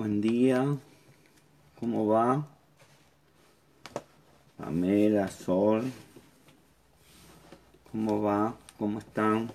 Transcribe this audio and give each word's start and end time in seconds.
Buen 0.00 0.22
día. 0.22 0.78
¿Cómo 1.78 2.06
va? 2.06 2.48
Pamela, 4.56 5.28
Sol. 5.28 5.92
¿Cómo 7.92 8.22
va? 8.22 8.54
¿Cómo 8.78 9.00
están? 9.00 9.52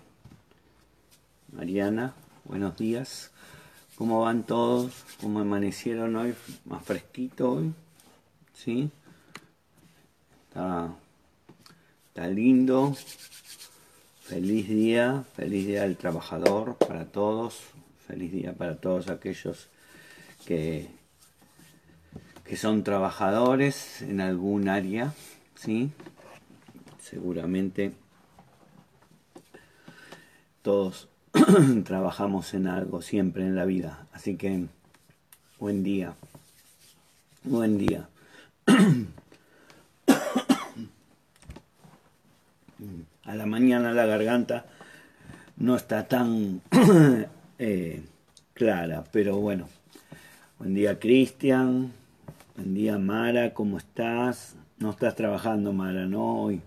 Mariana, 1.52 2.13
buenos 2.44 2.77
días. 2.77 3.31
¿Cómo 3.95 4.22
van 4.22 4.44
todos? 4.44 4.94
¿Cómo 5.20 5.39
amanecieron 5.39 6.16
hoy? 6.16 6.36
¿Más 6.66 6.86
fresquito 6.86 7.53
hoy? 7.53 7.73
¿Sí? 8.53 8.91
Está, 10.48 10.94
lindo. 12.27 12.95
Feliz 14.22 14.70
día, 14.70 15.25
feliz 15.34 15.66
día 15.66 15.81
del 15.81 15.98
trabajador 15.98 16.75
para 16.75 17.05
todos. 17.05 17.62
Feliz 18.05 18.31
día 18.31 18.53
para 18.53 18.77
todos 18.77 19.09
aquellos 19.09 19.70
que, 20.45 20.88
que 22.44 22.55
son 22.58 22.84
trabajadores 22.84 24.02
en 24.02 24.22
algún 24.22 24.70
área, 24.70 25.13
¿sí? 25.55 25.91
Seguramente 26.99 27.94
todos 30.61 31.09
trabajamos 31.86 32.53
en 32.53 32.67
algo 32.67 33.02
siempre 33.02 33.44
en 33.44 33.56
la 33.56 33.66
vida. 33.66 34.08
Así 34.14 34.36
que 34.36 34.66
buen 35.59 35.84
día. 35.84 36.16
Buen 37.44 37.78
día. 37.78 38.09
A 43.25 43.34
la 43.36 43.45
mañana 43.45 43.91
la 43.91 44.06
garganta 44.06 44.66
no 45.58 45.75
está 45.75 46.08
tan 46.08 46.62
eh, 47.59 48.03
clara, 48.53 49.03
pero 49.12 49.38
bueno. 49.38 49.67
Buen 50.58 50.73
día 50.73 50.98
Cristian. 51.00 51.92
Buen 52.56 52.73
día 52.73 52.98
Mara, 52.98 53.53
¿cómo 53.53 53.78
estás? 53.78 54.56
No 54.78 54.92
estás 54.92 55.14
trabajando 55.14 55.73
Mara, 55.73 56.06
¿no? 56.06 56.44
Hoy. 56.44 56.62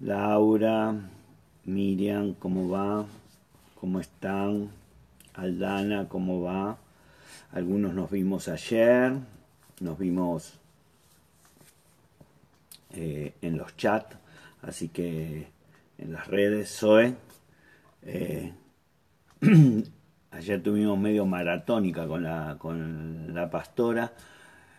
Laura, 0.00 0.94
Miriam, 1.66 2.32
¿cómo 2.32 2.70
va? 2.70 3.04
¿Cómo 3.78 4.00
están? 4.00 4.70
Aldana, 5.34 6.08
¿cómo 6.08 6.40
va? 6.40 6.78
Algunos 7.52 7.92
nos 7.92 8.10
vimos 8.10 8.48
ayer, 8.48 9.12
nos 9.80 9.98
vimos 9.98 10.54
eh, 12.94 13.34
en 13.42 13.58
los 13.58 13.76
chats, 13.76 14.16
así 14.62 14.88
que 14.88 15.48
en 15.98 16.10
las 16.10 16.26
redes, 16.26 16.74
Zoe. 16.74 17.14
Eh, 18.02 18.54
ayer 20.34 20.62
tuvimos 20.62 20.98
medio 20.98 21.26
maratónica 21.26 22.06
con 22.06 22.24
la, 22.24 22.56
con 22.58 23.34
la 23.34 23.50
pastora. 23.50 24.12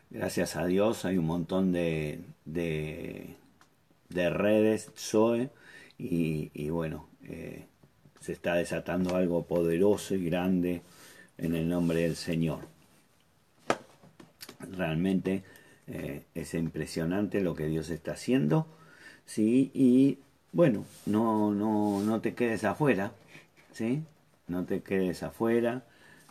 Gracias 0.09 0.55
a 0.55 0.65
Dios 0.65 1.05
hay 1.05 1.17
un 1.17 1.25
montón 1.25 1.71
de, 1.71 2.21
de, 2.45 3.35
redes, 4.29 4.91
Zoe, 4.97 5.49
y, 5.97 6.69
bueno, 6.69 7.07
eh, 7.23 7.65
se 8.19 8.33
está 8.33 8.55
desatando 8.55 9.15
algo 9.15 9.45
poderoso 9.45 10.15
y 10.15 10.25
grande 10.25 10.81
en 11.37 11.55
el 11.55 11.67
nombre 11.69 12.01
del 12.01 12.15
Señor. 12.15 12.59
Realmente 14.59 15.43
eh, 15.87 16.23
es 16.33 16.53
impresionante 16.53 17.41
lo 17.41 17.55
que 17.55 17.67
Dios 17.67 17.89
está 17.89 18.13
haciendo, 18.13 18.67
¿sí? 19.25 19.71
Y 19.73 20.19
bueno, 20.51 20.85
no, 21.05 21.53
no, 21.53 22.01
no 22.01 22.21
te 22.21 22.35
quedes 22.35 22.63
afuera, 22.63 23.11
¿sí? 23.71 24.03
No 24.47 24.65
te 24.65 24.81
quedes 24.81 25.23
afuera, 25.23 25.83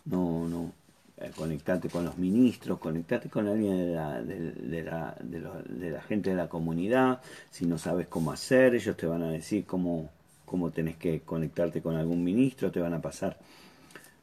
no, 0.04 0.48
no, 0.48 0.72
eh, 1.16 1.30
conectate 1.34 1.88
con 1.88 2.04
los 2.04 2.18
ministros, 2.18 2.78
conectate 2.78 3.28
con 3.28 3.46
alguien 3.46 3.76
de 3.76 3.94
la, 3.94 4.22
de, 4.22 4.82
la, 4.82 5.16
de, 5.20 5.90
la 5.90 6.02
gente 6.02 6.30
de 6.30 6.36
la 6.36 6.48
comunidad, 6.48 7.20
si 7.50 7.66
no 7.66 7.78
sabes 7.78 8.08
cómo 8.08 8.32
hacer, 8.32 8.74
ellos 8.74 8.96
te 8.96 9.06
van 9.06 9.22
a 9.22 9.30
decir 9.30 9.64
cómo, 9.64 10.10
cómo 10.44 10.70
tenés 10.70 10.96
que 10.96 11.20
conectarte 11.20 11.82
con 11.82 11.96
algún 11.96 12.24
ministro, 12.24 12.72
te 12.72 12.80
van 12.80 12.94
a 12.94 13.00
pasar 13.00 13.38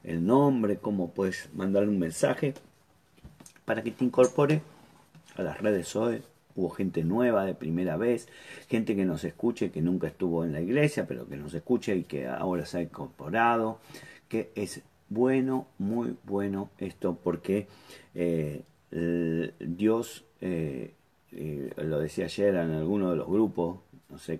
el 0.03 0.25
nombre, 0.25 0.77
cómo 0.77 1.11
puedes 1.11 1.49
mandarle 1.53 1.89
un 1.89 1.99
mensaje 1.99 2.53
para 3.65 3.83
que 3.83 3.91
te 3.91 4.03
incorpore 4.03 4.61
a 5.37 5.43
las 5.43 5.59
redes 5.61 5.95
hoy 5.95 6.21
hubo 6.55 6.69
gente 6.69 7.03
nueva 7.03 7.45
de 7.45 7.55
primera 7.55 7.97
vez, 7.97 8.27
gente 8.67 8.95
que 8.95 9.05
nos 9.05 9.23
escuche, 9.23 9.71
que 9.71 9.81
nunca 9.81 10.07
estuvo 10.07 10.43
en 10.43 10.53
la 10.53 10.61
iglesia, 10.61 11.07
pero 11.07 11.27
que 11.27 11.37
nos 11.37 11.53
escuche 11.53 11.95
y 11.95 12.03
que 12.03 12.27
ahora 12.27 12.65
se 12.65 12.79
ha 12.79 12.81
incorporado, 12.81 13.79
que 14.27 14.51
es 14.55 14.81
bueno, 15.09 15.67
muy 15.77 16.15
bueno 16.23 16.69
esto, 16.77 17.17
porque 17.21 17.67
eh, 18.15 18.63
Dios, 19.59 20.23
eh, 20.39 20.93
eh, 21.33 21.71
lo 21.77 21.99
decía 21.99 22.25
ayer 22.25 22.55
en 22.55 22.71
alguno 22.71 23.11
de 23.11 23.17
los 23.17 23.27
grupos, 23.27 23.79
no 24.09 24.17
sé 24.17 24.39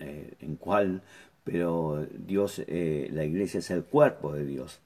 en 0.00 0.54
cuál, 0.56 1.02
pero 1.42 2.06
Dios, 2.12 2.62
la 2.68 3.24
iglesia 3.24 3.58
es 3.58 3.70
el 3.70 3.82
cuerpo 3.82 4.32
de 4.32 4.46
Dios. 4.46 4.78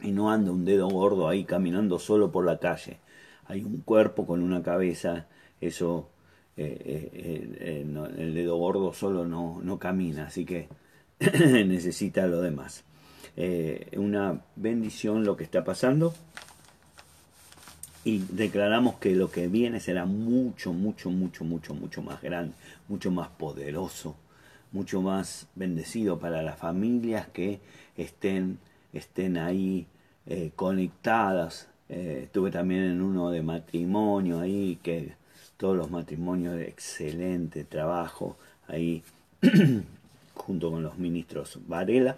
Y 0.00 0.12
no 0.12 0.30
anda 0.30 0.52
un 0.52 0.64
dedo 0.64 0.88
gordo 0.88 1.28
ahí 1.28 1.44
caminando 1.44 1.98
solo 1.98 2.30
por 2.30 2.44
la 2.44 2.58
calle 2.58 2.98
hay 3.46 3.64
un 3.64 3.78
cuerpo 3.80 4.26
con 4.26 4.42
una 4.42 4.62
cabeza, 4.62 5.26
eso 5.60 6.08
eh, 6.56 6.78
eh, 6.84 7.84
eh, 7.84 8.12
el 8.18 8.34
dedo 8.34 8.56
gordo 8.56 8.92
solo 8.92 9.24
no, 9.26 9.60
no 9.62 9.78
camina, 9.78 10.26
así 10.26 10.44
que 10.44 10.68
necesita 11.20 12.26
lo 12.26 12.42
demás. 12.42 12.84
una 13.96 14.42
bendición 14.56 15.24
lo 15.24 15.36
que 15.36 15.44
está 15.44 15.64
pasando 15.64 16.14
y 18.04 18.18
declaramos 18.30 18.96
que 18.96 19.14
lo 19.14 19.30
que 19.30 19.48
viene 19.48 19.80
será 19.80 20.04
mucho, 20.04 20.72
mucho, 20.72 21.10
mucho, 21.10 21.44
mucho, 21.44 21.74
mucho 21.74 22.02
más 22.02 22.20
grande, 22.20 22.54
mucho 22.88 23.10
más 23.10 23.28
poderoso, 23.28 24.16
mucho 24.72 25.00
más 25.00 25.48
bendecido 25.54 26.18
para 26.18 26.42
las 26.42 26.58
familias 26.58 27.28
que 27.28 27.60
estén, 27.96 28.58
estén 28.92 29.38
ahí 29.38 29.86
conectadas 30.56 31.71
eh, 31.94 32.22
estuve 32.24 32.50
también 32.50 32.84
en 32.84 33.02
uno 33.02 33.30
de 33.30 33.42
matrimonio 33.42 34.40
ahí, 34.40 34.78
que 34.82 35.12
todos 35.58 35.76
los 35.76 35.90
matrimonios 35.90 36.54
de 36.56 36.64
excelente 36.64 37.64
trabajo 37.64 38.38
ahí, 38.66 39.02
junto 40.34 40.70
con 40.70 40.82
los 40.82 40.96
ministros 40.96 41.58
Varela. 41.66 42.16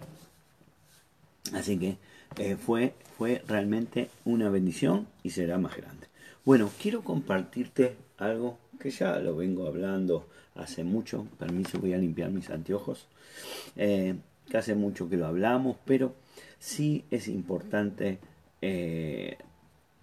Así 1.51 1.77
que 1.77 1.97
eh, 2.37 2.55
fue, 2.55 2.93
fue 3.17 3.43
realmente 3.49 4.09
una 4.23 4.49
bendición 4.49 5.07
y 5.23 5.31
será 5.31 5.57
más 5.57 5.75
grande. 5.75 6.07
Bueno, 6.45 6.69
quiero 6.81 7.01
compartirte 7.01 7.97
algo 8.17 8.57
que 8.79 8.91
ya 8.91 9.19
lo 9.19 9.35
vengo 9.35 9.67
hablando 9.67 10.25
hace 10.55 10.85
mucho. 10.85 11.27
Permiso, 11.37 11.79
voy 11.79 11.93
a 11.93 11.97
limpiar 11.97 12.31
mis 12.31 12.49
anteojos. 12.49 13.07
Eh, 13.75 14.15
que 14.49 14.57
hace 14.57 14.73
mucho 14.73 15.09
que 15.09 15.17
lo 15.17 15.25
hablamos, 15.25 15.75
pero 15.83 16.15
sí 16.59 17.03
es 17.11 17.27
importante 17.27 18.19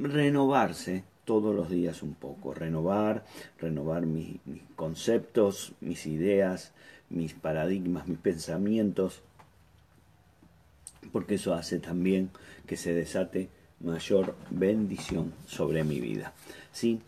renovarse 0.03 1.05
todos 1.25 1.55
los 1.55 1.71
días 1.71 2.03
un 2.03 2.15
poco, 2.15 2.55
renovar, 2.55 3.25
renovar 3.59 4.07
mis, 4.07 4.37
conceptos, 4.77 5.73
mis 5.81 6.07
ideas, 6.07 6.73
mis 7.11 7.35
paradigmas, 7.35 8.09
mis 8.09 8.19
pensamientos, 8.19 9.23
porque 11.13 11.37
eso 11.37 11.55
hace 11.55 11.79
también 11.79 12.31
que 12.67 12.77
se 12.77 12.95
desate 12.95 13.49
mayor 13.81 14.35
bendición 14.51 15.33
sobre 15.47 15.85
mi 15.85 16.01
vida. 16.01 16.33
¿Sí? 16.73 17.01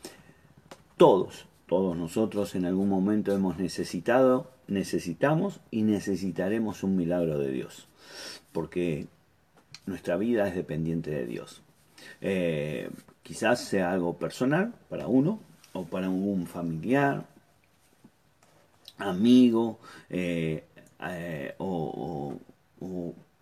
Todos, 0.97 1.47
todos 1.67 1.97
nosotros 1.97 2.55
en 2.55 2.67
algún 2.67 2.89
momento 2.89 3.33
hemos 3.33 3.59
necesitado, 3.59 4.51
necesitamos 4.69 5.61
y 5.71 5.83
necesitaremos 5.83 6.83
un 6.83 6.97
milagro 6.97 7.39
de 7.39 7.51
Dios, 7.51 7.89
porque 8.53 9.07
nuestra 9.87 10.17
vida 10.17 10.47
es 10.49 10.55
dependiente 10.55 11.11
de 11.11 11.27
Dios. 11.27 11.64
Eh, 12.21 12.91
quizás 13.23 13.61
sea 13.61 13.93
algo 13.93 14.17
personal 14.17 14.75
para 14.89 15.07
uno 15.07 15.41
o 15.73 15.85
para 15.85 16.09
un 16.09 16.47
familiar, 16.47 17.27
amigo 18.99 19.79
eh, 20.09 20.65
eh, 21.01 21.55
o, 21.59 22.35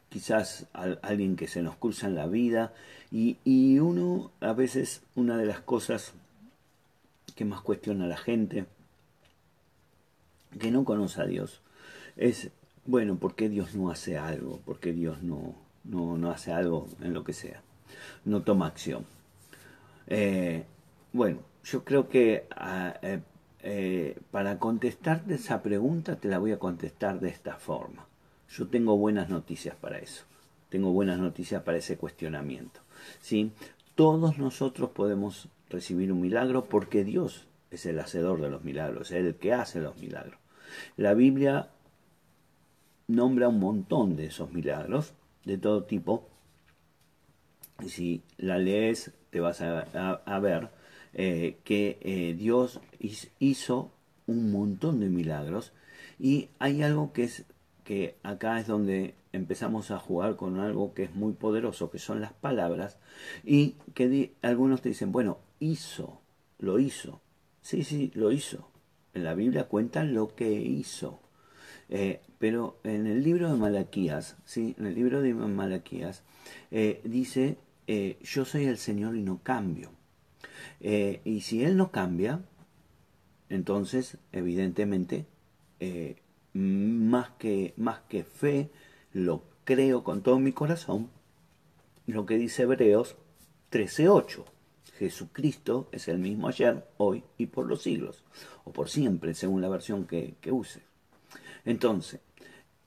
quizás 0.08 0.66
alguien 0.72 1.36
que 1.36 1.48
se 1.48 1.62
nos 1.62 1.76
cruza 1.76 2.06
en 2.06 2.14
la 2.14 2.26
vida 2.26 2.74
y, 3.10 3.38
y, 3.44 3.78
uno 3.78 4.30
a 4.40 4.52
veces 4.52 5.02
una 5.14 5.38
de 5.38 5.46
las 5.46 5.60
cosas 5.60 6.12
que 7.34 7.46
más 7.46 7.62
cuestiona 7.62 8.04
a 8.04 8.08
la 8.08 8.18
gente 8.18 8.66
que 10.60 10.70
no 10.70 10.84
conoce 10.84 11.22
a 11.22 11.24
Dios 11.24 11.62
es 12.16 12.50
bueno, 12.84 13.16
¿por 13.16 13.34
qué 13.34 13.48
Dios 13.48 13.74
no 13.74 13.90
hace 13.90 14.18
algo? 14.18 14.58
¿Por 14.58 14.80
qué 14.80 14.92
Dios 14.92 15.22
no, 15.22 15.54
no, 15.84 16.18
no 16.18 16.30
hace 16.30 16.52
algo 16.52 16.88
en 17.00 17.14
lo 17.14 17.24
que 17.24 17.32
sea? 17.32 17.62
No 18.24 18.42
toma 18.42 18.66
acción. 18.66 19.04
Eh, 20.06 20.64
bueno, 21.12 21.40
yo 21.64 21.84
creo 21.84 22.08
que 22.08 22.46
ah, 22.56 22.94
eh, 23.02 23.20
eh, 23.62 24.18
para 24.30 24.58
contestarte 24.58 25.34
esa 25.34 25.62
pregunta 25.62 26.16
te 26.16 26.28
la 26.28 26.38
voy 26.38 26.52
a 26.52 26.58
contestar 26.58 27.20
de 27.20 27.28
esta 27.28 27.56
forma. 27.56 28.06
Yo 28.48 28.68
tengo 28.68 28.96
buenas 28.96 29.28
noticias 29.28 29.76
para 29.76 29.98
eso. 29.98 30.24
Tengo 30.68 30.92
buenas 30.92 31.18
noticias 31.18 31.62
para 31.62 31.78
ese 31.78 31.96
cuestionamiento. 31.96 32.80
¿sí? 33.20 33.52
Todos 33.94 34.38
nosotros 34.38 34.90
podemos 34.90 35.48
recibir 35.70 36.12
un 36.12 36.20
milagro 36.20 36.64
porque 36.64 37.04
Dios 37.04 37.46
es 37.70 37.86
el 37.86 37.98
hacedor 38.00 38.40
de 38.40 38.50
los 38.50 38.64
milagros, 38.64 39.10
es 39.10 39.24
el 39.24 39.34
que 39.36 39.52
hace 39.52 39.80
los 39.80 39.96
milagros. 39.96 40.38
La 40.96 41.14
Biblia 41.14 41.68
nombra 43.06 43.48
un 43.48 43.60
montón 43.60 44.16
de 44.16 44.26
esos 44.26 44.52
milagros, 44.52 45.14
de 45.44 45.58
todo 45.58 45.84
tipo. 45.84 46.28
Y 47.84 47.88
si 47.88 48.22
la 48.36 48.58
lees, 48.58 49.12
te 49.30 49.40
vas 49.40 49.62
a, 49.62 50.38
ver 50.40 50.68
eh, 51.14 51.58
que 51.64 51.98
eh, 52.02 52.34
Dios 52.38 52.80
hizo 53.38 53.90
un 54.26 54.52
montón 54.52 55.00
de 55.00 55.08
milagros. 55.08 55.72
Y 56.18 56.50
hay 56.58 56.82
algo 56.82 57.12
que 57.12 57.24
es 57.24 57.44
que 57.82 58.16
acá 58.22 58.60
es 58.60 58.66
donde 58.66 59.14
empezamos 59.32 59.90
a 59.90 59.98
jugar 59.98 60.36
con 60.36 60.60
algo 60.60 60.94
que 60.94 61.04
es 61.04 61.14
muy 61.14 61.32
poderoso, 61.32 61.90
que 61.90 61.98
son 61.98 62.20
las 62.20 62.32
palabras, 62.32 62.98
y 63.42 63.76
que 63.94 64.34
algunos 64.42 64.82
te 64.82 64.90
dicen, 64.90 65.10
bueno, 65.10 65.38
hizo, 65.58 66.20
lo 66.58 66.78
hizo. 66.78 67.20
Sí, 67.62 67.82
sí, 67.82 68.12
lo 68.14 68.30
hizo. 68.30 68.68
En 69.14 69.24
la 69.24 69.34
Biblia 69.34 69.64
cuentan 69.64 70.14
lo 70.14 70.34
que 70.34 70.52
hizo. 70.52 71.20
Eh, 71.88 72.20
pero 72.38 72.78
en 72.84 73.06
el 73.06 73.22
libro 73.22 73.50
de 73.50 73.56
Malaquías, 73.56 74.36
¿sí? 74.44 74.74
en 74.78 74.86
el 74.86 74.94
libro 74.94 75.22
de 75.22 75.34
Malaquías, 75.34 76.22
dice, 77.04 77.56
eh, 77.86 78.18
yo 78.22 78.44
soy 78.44 78.64
el 78.64 78.78
Señor 78.78 79.16
y 79.16 79.22
no 79.22 79.42
cambio. 79.42 79.90
y 80.80 81.40
si 81.40 81.62
Él 81.64 81.76
no 81.76 81.90
cambia, 81.90 82.40
entonces, 83.48 84.18
evidentemente, 84.32 85.26
más, 86.54 87.30
que, 87.38 87.74
más 87.76 88.00
que 88.08 88.24
fe, 88.24 88.70
lo 89.12 89.44
creo 89.64 90.02
con 90.04 90.22
todo 90.22 90.38
mi 90.38 90.52
corazón, 90.52 91.10
lo 92.06 92.26
que 92.26 92.36
dice 92.36 92.62
Hebreos 92.62 93.16
13.8. 93.70 94.44
Jesucristo 94.98 95.88
es 95.90 96.08
el 96.08 96.18
mismo 96.18 96.48
ayer, 96.48 96.86
hoy 96.98 97.24
y 97.38 97.46
por 97.46 97.66
los 97.66 97.82
siglos, 97.82 98.24
o 98.64 98.72
por 98.72 98.88
siempre, 98.88 99.34
según 99.34 99.60
la 99.60 99.68
versión 99.68 100.06
que, 100.06 100.36
use. 100.50 100.82
Entonces, 101.64 102.20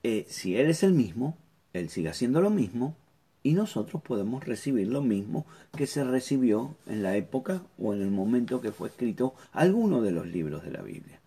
eh, 0.03 0.25
si 0.29 0.55
Él 0.55 0.69
es 0.69 0.83
el 0.83 0.93
mismo, 0.93 1.37
Él 1.73 1.89
sigue 1.89 2.09
haciendo 2.09 2.41
lo 2.41 2.51
mismo, 2.51 2.95
y 3.45 3.53
nosotros 3.53 4.01
podemos 4.01 4.43
recibir 4.43 4.87
lo 4.87 5.03
mismo 5.03 5.45
que 5.77 5.85
se 5.85 6.03
recibió 6.03 6.75
en 6.87 7.03
la 7.03 7.15
época 7.15 7.61
o 7.77 7.93
en 7.93 8.01
el 8.01 8.09
momento 8.09 8.59
que 8.59 8.71
fue 8.71 8.87
escrito 8.87 9.35
alguno 9.51 10.01
de 10.01 10.09
los 10.09 10.25
libros 10.25 10.63
de 10.63 10.71
la 10.71 10.81
Biblia. 10.81 11.19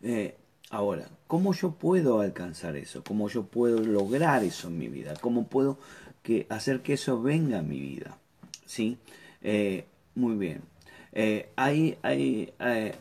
Eh, 0.00 0.36
ahora, 0.70 1.08
¿cómo 1.26 1.52
yo 1.52 1.72
puedo 1.72 2.20
alcanzar 2.20 2.76
eso? 2.76 3.02
¿Cómo 3.02 3.28
yo 3.28 3.46
puedo 3.46 3.80
lograr 3.80 4.44
eso 4.44 4.68
en 4.68 4.78
mi 4.78 4.86
vida? 4.86 5.14
¿Cómo 5.20 5.48
puedo 5.48 5.76
que, 6.22 6.46
hacer 6.48 6.80
que 6.80 6.92
eso 6.92 7.20
venga 7.20 7.58
a 7.58 7.62
mi 7.62 7.80
vida? 7.80 8.18
¿Sí? 8.66 8.96
Eh, 9.42 9.84
muy 10.14 10.36
bien. 10.36 10.62
Eh, 11.10 11.50
hay, 11.56 11.98
hay, 12.02 12.52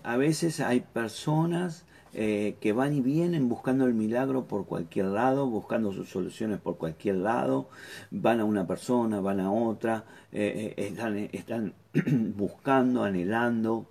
a 0.02 0.18
veces 0.18 0.60
hay 0.62 0.80
personas 0.80 1.86
eh, 2.14 2.56
que 2.62 2.74
van 2.74 2.94
y 2.94 3.02
vienen 3.02 3.50
buscando 3.50 3.86
el 3.86 3.94
milagro 3.94 4.46
por 4.46 4.66
cualquier 4.66 5.06
lado, 5.08 5.48
buscando 5.48 5.92
sus 5.92 6.10
soluciones 6.10 6.60
por 6.60 6.78
cualquier 6.78 7.16
lado, 7.16 7.70
van 8.12 8.40
a 8.40 8.46
una 8.46 8.68
persona, 8.68 9.20
van 9.20 9.40
a 9.40 9.52
otra, 9.52 10.06
están, 10.32 11.30
están 11.32 11.74
buscando, 12.36 13.04
anhelando, 13.04 13.88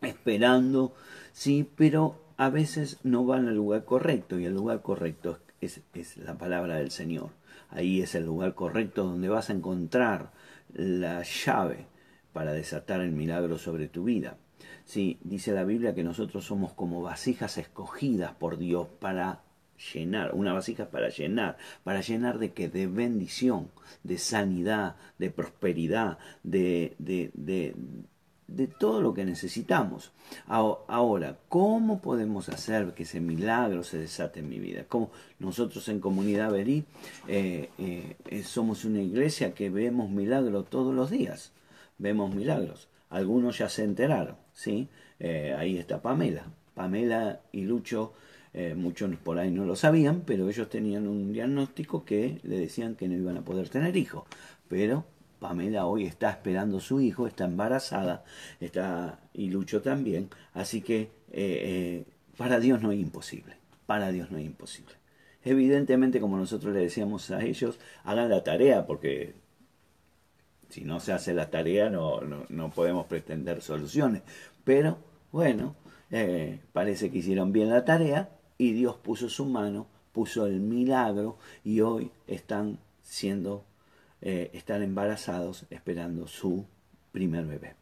esperando, 0.00 0.94
sí, 1.32 1.68
pero 1.76 2.16
a 2.36 2.48
veces 2.48 2.98
no 3.02 3.24
van 3.26 3.48
al 3.48 3.54
lugar 3.54 3.84
correcto 3.84 4.38
y 4.38 4.46
el 4.46 4.54
lugar 4.54 4.82
correcto 4.82 5.38
es, 5.60 5.82
es 5.94 6.16
la 6.16 6.38
palabra 6.38 6.76
del 6.76 6.90
Señor. 6.90 7.30
Ahí 7.68 8.00
es 8.00 8.14
el 8.14 8.24
lugar 8.24 8.54
correcto 8.54 9.04
donde 9.04 9.28
vas 9.28 9.50
a 9.50 9.52
encontrar 9.52 10.32
la 10.72 11.22
llave 11.22 11.86
para 12.32 12.52
desatar 12.52 13.00
el 13.00 13.12
milagro 13.12 13.58
sobre 13.58 13.88
tu 13.88 14.04
vida. 14.04 14.38
Sí, 14.90 15.18
dice 15.22 15.52
la 15.52 15.62
Biblia 15.62 15.94
que 15.94 16.02
nosotros 16.02 16.44
somos 16.44 16.72
como 16.72 17.00
vasijas 17.00 17.58
escogidas 17.58 18.32
por 18.32 18.58
Dios 18.58 18.88
para 18.98 19.40
llenar, 19.94 20.34
una 20.34 20.52
vasija 20.52 20.90
para 20.90 21.10
llenar, 21.10 21.58
para 21.84 22.00
llenar 22.00 22.40
de 22.40 22.50
que 22.50 22.68
de 22.68 22.88
bendición, 22.88 23.68
de 24.02 24.18
sanidad, 24.18 24.96
de 25.16 25.30
prosperidad, 25.30 26.18
de, 26.42 26.96
de, 26.98 27.30
de, 28.48 28.66
todo 28.80 29.00
lo 29.00 29.14
que 29.14 29.24
necesitamos. 29.24 30.10
Ahora, 30.48 31.38
¿cómo 31.48 32.02
podemos 32.02 32.48
hacer 32.48 32.92
que 32.92 33.04
ese 33.04 33.20
milagro 33.20 33.84
se 33.84 33.98
desate 33.98 34.40
en 34.40 34.48
mi 34.48 34.58
vida? 34.58 34.86
Como 34.88 35.12
nosotros 35.38 35.88
en 35.88 36.00
Comunidad 36.00 36.50
Berí 36.50 36.84
eh, 37.28 37.70
eh, 37.78 38.42
somos 38.42 38.84
una 38.84 39.00
iglesia 39.00 39.54
que 39.54 39.70
vemos 39.70 40.10
milagros 40.10 40.68
todos 40.68 40.92
los 40.92 41.10
días 41.10 41.52
vemos 42.00 42.34
milagros. 42.34 42.88
Algunos 43.10 43.58
ya 43.58 43.68
se 43.68 43.84
enteraron, 43.84 44.36
¿sí? 44.60 44.88
Eh, 45.18 45.54
ahí 45.56 45.78
está 45.78 46.02
Pamela. 46.02 46.44
Pamela 46.74 47.40
y 47.50 47.62
Lucho, 47.62 48.12
eh, 48.52 48.74
muchos 48.74 49.10
por 49.16 49.38
ahí 49.38 49.50
no 49.50 49.64
lo 49.64 49.74
sabían, 49.74 50.22
pero 50.26 50.48
ellos 50.48 50.68
tenían 50.68 51.08
un 51.08 51.32
diagnóstico 51.32 52.04
que 52.04 52.40
le 52.42 52.58
decían 52.58 52.94
que 52.94 53.08
no 53.08 53.14
iban 53.14 53.38
a 53.38 53.42
poder 53.42 53.70
tener 53.70 53.96
hijos. 53.96 54.24
Pero 54.68 55.04
Pamela 55.38 55.86
hoy 55.86 56.04
está 56.04 56.30
esperando 56.30 56.78
su 56.80 57.00
hijo, 57.00 57.26
está 57.26 57.46
embarazada, 57.46 58.24
está 58.60 59.18
y 59.32 59.48
Lucho 59.48 59.80
también. 59.80 60.28
Así 60.52 60.82
que 60.82 61.10
eh, 61.32 62.04
para 62.36 62.60
Dios 62.60 62.82
no 62.82 62.92
es 62.92 63.00
imposible. 63.00 63.54
Para 63.86 64.12
Dios 64.12 64.30
no 64.30 64.38
es 64.38 64.44
imposible. 64.44 64.92
Evidentemente, 65.42 66.20
como 66.20 66.36
nosotros 66.36 66.74
le 66.74 66.80
decíamos 66.80 67.30
a 67.30 67.42
ellos, 67.42 67.78
hagan 68.04 68.28
la 68.28 68.44
tarea, 68.44 68.86
porque 68.86 69.34
si 70.70 70.84
no 70.84 71.00
se 71.00 71.12
hace 71.12 71.34
la 71.34 71.50
tarea 71.50 71.90
no, 71.90 72.20
no, 72.20 72.70
podemos 72.70 73.06
pretender 73.06 73.60
soluciones. 73.60 74.22
Pero 74.64 74.98
bueno, 75.32 75.76
eh, 76.10 76.60
parece 76.72 77.10
que 77.10 77.18
hicieron 77.18 77.52
bien 77.52 77.70
la 77.70 77.84
tarea 77.84 78.30
y 78.58 78.72
Dios 78.72 78.96
puso 78.96 79.28
su 79.28 79.46
mano, 79.46 79.86
puso 80.12 80.46
el 80.46 80.60
milagro 80.60 81.38
y 81.64 81.80
hoy 81.80 82.10
están 82.26 82.78
siendo, 83.02 83.64
eh, 84.20 84.50
están 84.54 84.82
embarazados 84.82 85.66
esperando 85.70 86.26
su 86.26 86.66
primer 87.12 87.46
bebé. 87.46 87.76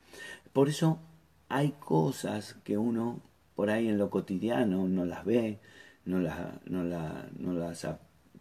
Por 0.52 0.68
eso 0.68 1.00
hay 1.48 1.72
cosas 1.72 2.54
que 2.64 2.78
uno 2.78 3.20
por 3.54 3.70
ahí 3.70 3.88
en 3.88 3.98
lo 3.98 4.10
cotidiano 4.10 4.86
no 4.86 5.04
las 5.04 5.24
ve, 5.24 5.58
no 6.04 6.20
no 6.20 6.84
las 6.84 7.86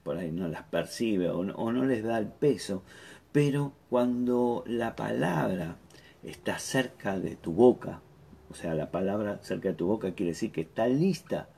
por 0.03 0.17
ahí 0.17 0.31
no 0.31 0.47
las 0.47 0.63
percibe 0.63 1.29
o 1.29 1.43
no 1.43 1.85
les 1.85 2.03
da 2.03 2.17
el 2.17 2.27
peso, 2.27 2.83
pero 3.31 3.73
cuando 3.89 4.63
la 4.67 4.95
palabra 4.95 5.77
está 6.23 6.59
cerca 6.59 7.19
de 7.19 7.35
tu 7.35 7.51
boca, 7.51 8.01
o 8.49 8.55
sea, 8.55 8.73
la 8.73 8.91
palabra 8.91 9.39
cerca 9.43 9.69
de 9.69 9.75
tu 9.75 9.87
boca 9.87 10.13
quiere 10.13 10.31
decir 10.31 10.51
que 10.51 10.61
está 10.61 10.87
lista 10.87 11.49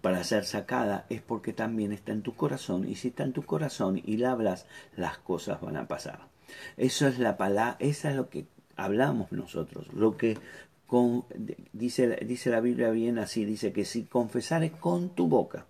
para 0.00 0.24
ser 0.24 0.44
sacada, 0.44 1.06
es 1.10 1.22
porque 1.22 1.52
también 1.52 1.92
está 1.92 2.12
en 2.12 2.22
tu 2.22 2.34
corazón. 2.34 2.88
Y 2.88 2.96
si 2.96 3.08
está 3.08 3.22
en 3.22 3.32
tu 3.32 3.42
corazón 3.42 4.00
y 4.04 4.16
la 4.16 4.32
hablas, 4.32 4.66
las 4.96 5.18
cosas 5.18 5.60
van 5.60 5.76
a 5.76 5.86
pasar. 5.86 6.28
Eso 6.76 7.06
es 7.06 7.18
la 7.18 7.36
palabra, 7.36 7.76
eso 7.78 8.08
es 8.08 8.16
lo 8.16 8.28
que 8.28 8.46
hablamos 8.76 9.30
nosotros, 9.32 9.86
lo 9.92 10.16
que 10.16 10.38
dice, 11.72 12.16
dice 12.26 12.50
la 12.50 12.60
Biblia 12.60 12.90
bien 12.90 13.18
así, 13.18 13.44
dice 13.44 13.72
que 13.72 13.84
si 13.84 14.04
confesares 14.04 14.72
con 14.72 15.10
tu 15.10 15.26
boca 15.26 15.66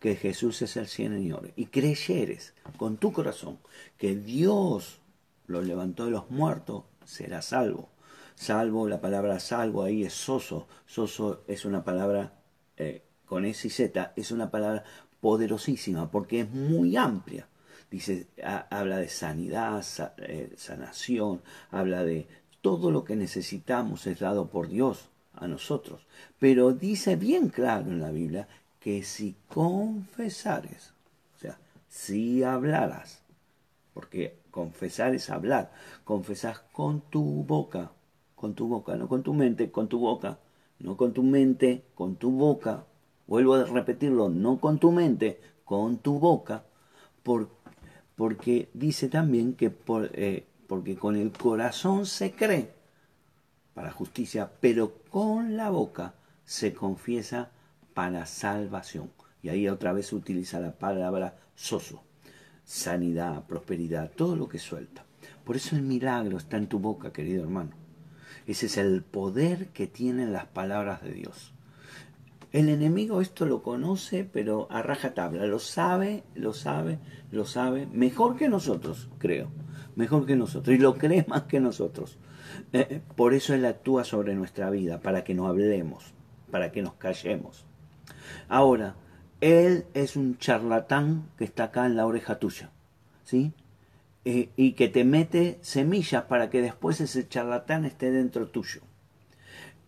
que 0.00 0.16
Jesús 0.16 0.60
es 0.62 0.76
el 0.76 0.86
Señor 0.86 1.50
y 1.56 1.66
creyeres 1.66 2.54
con 2.76 2.98
tu 2.98 3.12
corazón 3.12 3.58
que 3.96 4.14
Dios 4.14 5.00
lo 5.46 5.62
levantó 5.62 6.04
de 6.04 6.10
los 6.10 6.30
muertos, 6.30 6.84
serás 7.04 7.46
salvo. 7.46 7.88
Salvo, 8.36 8.86
la 8.86 9.00
palabra 9.00 9.40
salvo 9.40 9.82
ahí 9.82 10.04
es 10.04 10.12
soso. 10.12 10.68
Soso 10.86 11.42
es 11.48 11.64
una 11.64 11.82
palabra 11.82 12.34
eh, 12.76 13.02
con 13.24 13.44
S 13.44 13.66
y 13.66 13.70
Z, 13.70 14.12
es 14.14 14.30
una 14.30 14.50
palabra 14.50 14.84
poderosísima 15.20 16.10
porque 16.10 16.40
es 16.40 16.50
muy 16.50 16.96
amplia. 16.96 17.48
Dice, 17.90 18.26
habla 18.70 18.98
de 18.98 19.08
sanidad, 19.08 19.84
eh, 20.18 20.52
sanación, 20.56 21.40
habla 21.70 22.04
de 22.04 22.28
todo 22.60 22.90
lo 22.90 23.04
que 23.04 23.16
necesitamos 23.16 24.06
es 24.06 24.20
dado 24.20 24.48
por 24.48 24.68
Dios 24.68 25.08
a 25.34 25.46
nosotros. 25.46 26.06
Pero 26.38 26.72
dice 26.72 27.16
bien 27.16 27.48
claro 27.48 27.90
en 27.90 28.00
la 28.00 28.10
Biblia 28.10 28.48
que 28.80 29.02
si 29.02 29.34
confesares, 29.48 30.92
o 31.36 31.38
sea, 31.38 31.58
si 31.88 32.42
hablaras, 32.42 33.22
porque 33.94 34.38
confesar 34.50 35.14
es 35.14 35.30
hablar, 35.30 35.72
confesas 36.04 36.60
con 36.72 37.00
tu 37.02 37.22
boca, 37.44 37.92
con 38.46 38.54
tu 38.54 38.68
boca, 38.68 38.94
no 38.94 39.08
con 39.08 39.24
tu 39.24 39.34
mente, 39.34 39.72
con 39.72 39.88
tu 39.88 39.98
boca, 39.98 40.38
no 40.78 40.96
con 40.96 41.12
tu 41.12 41.24
mente, 41.24 41.82
con 41.96 42.14
tu 42.14 42.30
boca, 42.30 42.84
vuelvo 43.26 43.54
a 43.54 43.64
repetirlo, 43.64 44.28
no 44.28 44.60
con 44.60 44.78
tu 44.78 44.92
mente, 44.92 45.40
con 45.64 45.98
tu 45.98 46.20
boca, 46.20 46.62
porque 48.14 48.68
dice 48.72 49.08
también 49.08 49.54
que 49.54 49.70
por, 49.70 50.10
eh, 50.12 50.46
porque 50.68 50.94
con 50.94 51.16
el 51.16 51.32
corazón 51.32 52.06
se 52.06 52.36
cree 52.36 52.70
para 53.74 53.90
justicia, 53.90 54.48
pero 54.60 54.92
con 55.10 55.56
la 55.56 55.70
boca 55.70 56.14
se 56.44 56.72
confiesa 56.72 57.50
para 57.94 58.26
salvación. 58.26 59.10
Y 59.42 59.48
ahí 59.48 59.68
otra 59.68 59.92
vez 59.92 60.12
utiliza 60.12 60.60
la 60.60 60.78
palabra 60.78 61.36
soso, 61.56 62.04
sanidad, 62.62 63.44
prosperidad, 63.44 64.12
todo 64.14 64.36
lo 64.36 64.48
que 64.48 64.60
suelta. 64.60 65.04
Por 65.44 65.56
eso 65.56 65.74
el 65.74 65.82
milagro 65.82 66.36
está 66.36 66.58
en 66.58 66.68
tu 66.68 66.78
boca, 66.78 67.12
querido 67.12 67.42
hermano. 67.42 67.85
Ese 68.46 68.66
es 68.66 68.76
el 68.76 69.02
poder 69.02 69.68
que 69.68 69.86
tienen 69.86 70.32
las 70.32 70.46
palabras 70.46 71.02
de 71.02 71.12
Dios. 71.12 71.52
El 72.52 72.68
enemigo 72.68 73.20
esto 73.20 73.44
lo 73.44 73.62
conoce, 73.62 74.24
pero 74.24 74.68
a 74.70 74.80
raja 74.80 75.14
tabla, 75.14 75.46
lo 75.46 75.58
sabe, 75.58 76.22
lo 76.34 76.52
sabe, 76.52 76.98
lo 77.30 77.44
sabe, 77.44 77.86
mejor 77.92 78.36
que 78.36 78.48
nosotros, 78.48 79.10
creo, 79.18 79.50
mejor 79.96 80.26
que 80.26 80.36
nosotros, 80.36 80.74
y 80.74 80.78
lo 80.78 80.94
cree 80.94 81.26
más 81.28 81.42
que 81.42 81.60
nosotros. 81.60 82.18
Eh, 82.72 83.02
por 83.16 83.34
eso 83.34 83.52
Él 83.52 83.64
actúa 83.64 84.04
sobre 84.04 84.34
nuestra 84.34 84.70
vida, 84.70 85.00
para 85.00 85.24
que 85.24 85.34
no 85.34 85.48
hablemos, 85.48 86.14
para 86.50 86.72
que 86.72 86.82
nos 86.82 86.94
callemos. 86.94 87.66
Ahora, 88.48 88.94
Él 89.40 89.86
es 89.92 90.16
un 90.16 90.38
charlatán 90.38 91.28
que 91.36 91.44
está 91.44 91.64
acá 91.64 91.84
en 91.84 91.96
la 91.96 92.06
oreja 92.06 92.38
tuya, 92.38 92.70
¿sí? 93.24 93.52
Eh, 94.26 94.50
y 94.56 94.72
que 94.72 94.88
te 94.88 95.04
mete 95.04 95.58
semillas 95.62 96.24
para 96.24 96.50
que 96.50 96.60
después 96.60 97.00
ese 97.00 97.28
charlatán 97.28 97.84
esté 97.84 98.10
dentro 98.10 98.48
tuyo. 98.48 98.82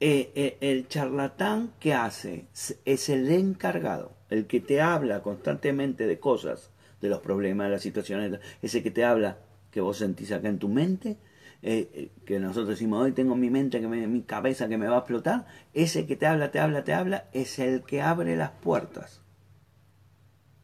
Eh, 0.00 0.57
el 0.61 0.87
charlatán 0.87 1.73
que 1.80 1.92
hace 1.92 2.47
es 2.85 3.09
el 3.09 3.30
encargado, 3.30 4.12
el 4.30 4.47
que 4.47 4.61
te 4.61 4.80
habla 4.80 5.23
constantemente 5.23 6.07
de 6.07 6.18
cosas, 6.21 6.71
de 7.00 7.09
los 7.09 7.21
problemas, 7.21 7.66
de 7.66 7.73
las 7.73 7.83
situaciones, 7.83 8.40
ese 8.62 8.83
que 8.83 8.90
te 8.90 9.04
habla 9.04 9.38
que 9.71 9.80
vos 9.80 9.99
sentís 9.99 10.33
acá 10.33 10.49
en 10.49 10.59
tu 10.59 10.68
mente, 10.68 11.18
eh, 11.62 11.90
eh, 11.92 12.11
que 12.25 12.38
nosotros 12.38 12.68
decimos, 12.68 13.02
hoy 13.02 13.12
tengo 13.12 13.35
mi 13.35 13.50
mente, 13.50 13.80
que 13.80 13.88
mi 13.88 14.23
cabeza 14.23 14.68
que 14.68 14.78
me 14.78 14.88
va 14.88 14.97
a 14.97 14.99
explotar, 15.00 15.47
ese 15.75 16.07
que 16.07 16.16
te 16.16 16.26
habla, 16.26 16.50
te 16.50 16.61
habla, 16.61 16.85
te 16.85 16.92
habla, 16.92 17.28
es 17.33 17.59
el 17.59 17.83
que 17.83 18.00
abre 18.00 18.37
las 18.37 18.50
puertas 18.50 19.21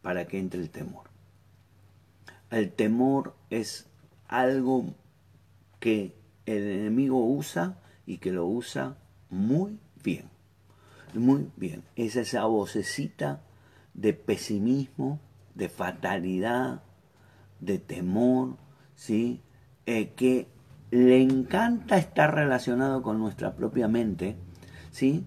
para 0.01 0.25
que 0.25 0.39
entre 0.39 0.61
el 0.61 0.69
temor. 0.69 1.14
El 2.55 2.71
temor 2.71 3.35
es 3.49 3.89
algo 4.29 4.95
que 5.81 6.15
el 6.45 6.63
enemigo 6.63 7.21
usa 7.25 7.81
y 8.05 8.19
que 8.19 8.31
lo 8.31 8.45
usa 8.45 8.95
muy 9.29 9.77
bien. 10.01 10.29
Muy 11.13 11.51
bien. 11.57 11.83
Es 11.97 12.15
esa 12.15 12.45
vocecita 12.45 13.41
de 13.93 14.13
pesimismo, 14.13 15.19
de 15.53 15.67
fatalidad, 15.67 16.81
de 17.59 17.77
temor, 17.77 18.55
¿sí? 18.95 19.41
Eh, 19.85 20.13
que 20.15 20.47
le 20.91 21.21
encanta 21.21 21.97
estar 21.97 22.33
relacionado 22.33 23.01
con 23.01 23.19
nuestra 23.19 23.53
propia 23.57 23.89
mente, 23.89 24.37
¿sí? 24.91 25.25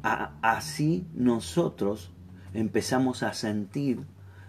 así 0.00 1.06
nosotros 1.12 2.12
empezamos 2.54 3.22
a 3.24 3.34
sentir 3.34 4.06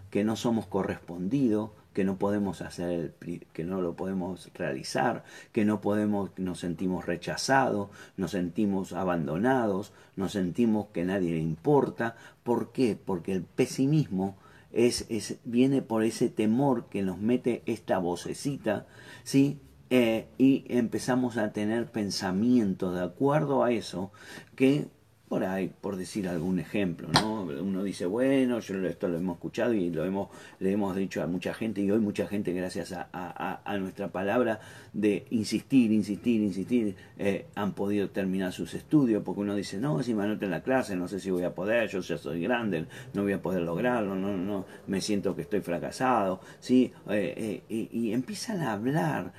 que 0.10 0.24
no 0.24 0.36
somos 0.36 0.68
correspondidos, 0.68 1.72
que 1.98 2.04
no 2.04 2.20
podemos 2.20 2.62
hacer, 2.62 3.16
que 3.54 3.64
no 3.64 3.82
lo 3.82 3.96
podemos 3.96 4.52
realizar, 4.54 5.24
que 5.52 5.66
no 5.66 5.82
podemos, 5.82 6.30
nos 6.38 6.60
sentimos 6.60 7.08
rechazados, 7.08 7.90
nos 8.18 8.30
sentimos 8.30 8.94
abandonados, 8.94 9.94
nos 10.16 10.34
sentimos 10.34 10.90
que 10.94 11.04
nadie 11.04 11.32
le 11.32 11.40
importa. 11.40 12.16
¿Por 12.44 12.72
qué? 12.72 12.96
Porque 13.04 13.32
el 13.34 13.42
pesimismo 13.42 14.38
es, 14.72 15.08
es, 15.10 15.40
viene 15.44 15.82
por 15.82 16.04
ese 16.04 16.30
temor 16.30 16.86
que 16.88 17.02
nos 17.02 17.18
mete 17.18 17.64
esta 17.66 17.98
vocecita, 17.98 18.86
¿sí? 19.24 19.60
Eh, 19.90 20.28
y 20.38 20.66
empezamos 20.70 21.38
a 21.38 21.52
tener 21.52 21.90
pensamientos 21.92 22.94
de 22.94 23.02
acuerdo 23.02 23.64
a 23.64 23.72
eso 23.72 24.12
que 24.56 24.88
por 25.28 25.44
ahí, 25.44 25.70
por 25.82 25.98
decir 25.98 26.28
algún 26.30 26.60
ejemplo, 26.60 27.10
¿no? 27.22 27.42
Uno 27.42 27.84
dice, 27.84 28.06
bueno, 28.06 28.60
yo 28.60 28.88
esto 28.88 29.10
lo 29.10 29.18
hemos 29.18 29.36
escuchado 29.36 29.74
y 29.74 29.90
lo 29.90 30.06
hemos, 30.06 30.30
le 30.60 30.72
hemos 30.72 30.96
dicho 30.96 31.22
a 31.22 31.28
mucha 31.28 31.54
gente 31.54 31.82
y 31.82 31.92
hoy 31.92 32.00
mucha 32.00 32.28
gente, 32.28 32.54
gracias 32.54 32.94
a, 32.94 33.78
nuestra 33.78 34.08
palabra 34.08 34.62
de 34.94 35.26
insistir, 35.32 35.92
insistir, 35.92 36.42
insistir, 36.42 36.96
eh, 37.18 37.46
han 37.56 37.74
podido 37.74 38.10
terminar 38.10 38.54
sus 38.54 38.74
estudios, 38.74 39.22
porque 39.24 39.42
uno 39.42 39.54
dice, 39.54 39.78
no, 39.78 40.02
si 40.02 40.14
me 40.14 40.24
anoto 40.24 40.46
en 40.46 40.52
la 40.52 40.64
clase, 40.64 40.96
no 40.96 41.10
sé 41.10 41.20
si 41.20 41.30
voy 41.30 41.44
a 41.44 41.54
poder, 41.54 41.90
yo 41.90 42.00
ya 42.00 42.18
soy 42.18 42.42
grande, 42.42 42.86
no 43.14 43.24
voy 43.24 43.34
a 43.34 43.42
poder 43.42 43.64
lograrlo, 43.64 44.16
no, 44.16 44.38
no, 44.38 44.66
me 44.88 45.02
siento 45.02 45.36
que 45.36 45.42
estoy 45.42 45.60
fracasado, 45.60 46.40
¿sí? 46.62 46.94
Eh, 47.10 47.62
eh, 47.70 47.88
y, 47.92 48.14
empiezan 48.14 48.62
a 48.62 48.74
hablar 48.74 49.34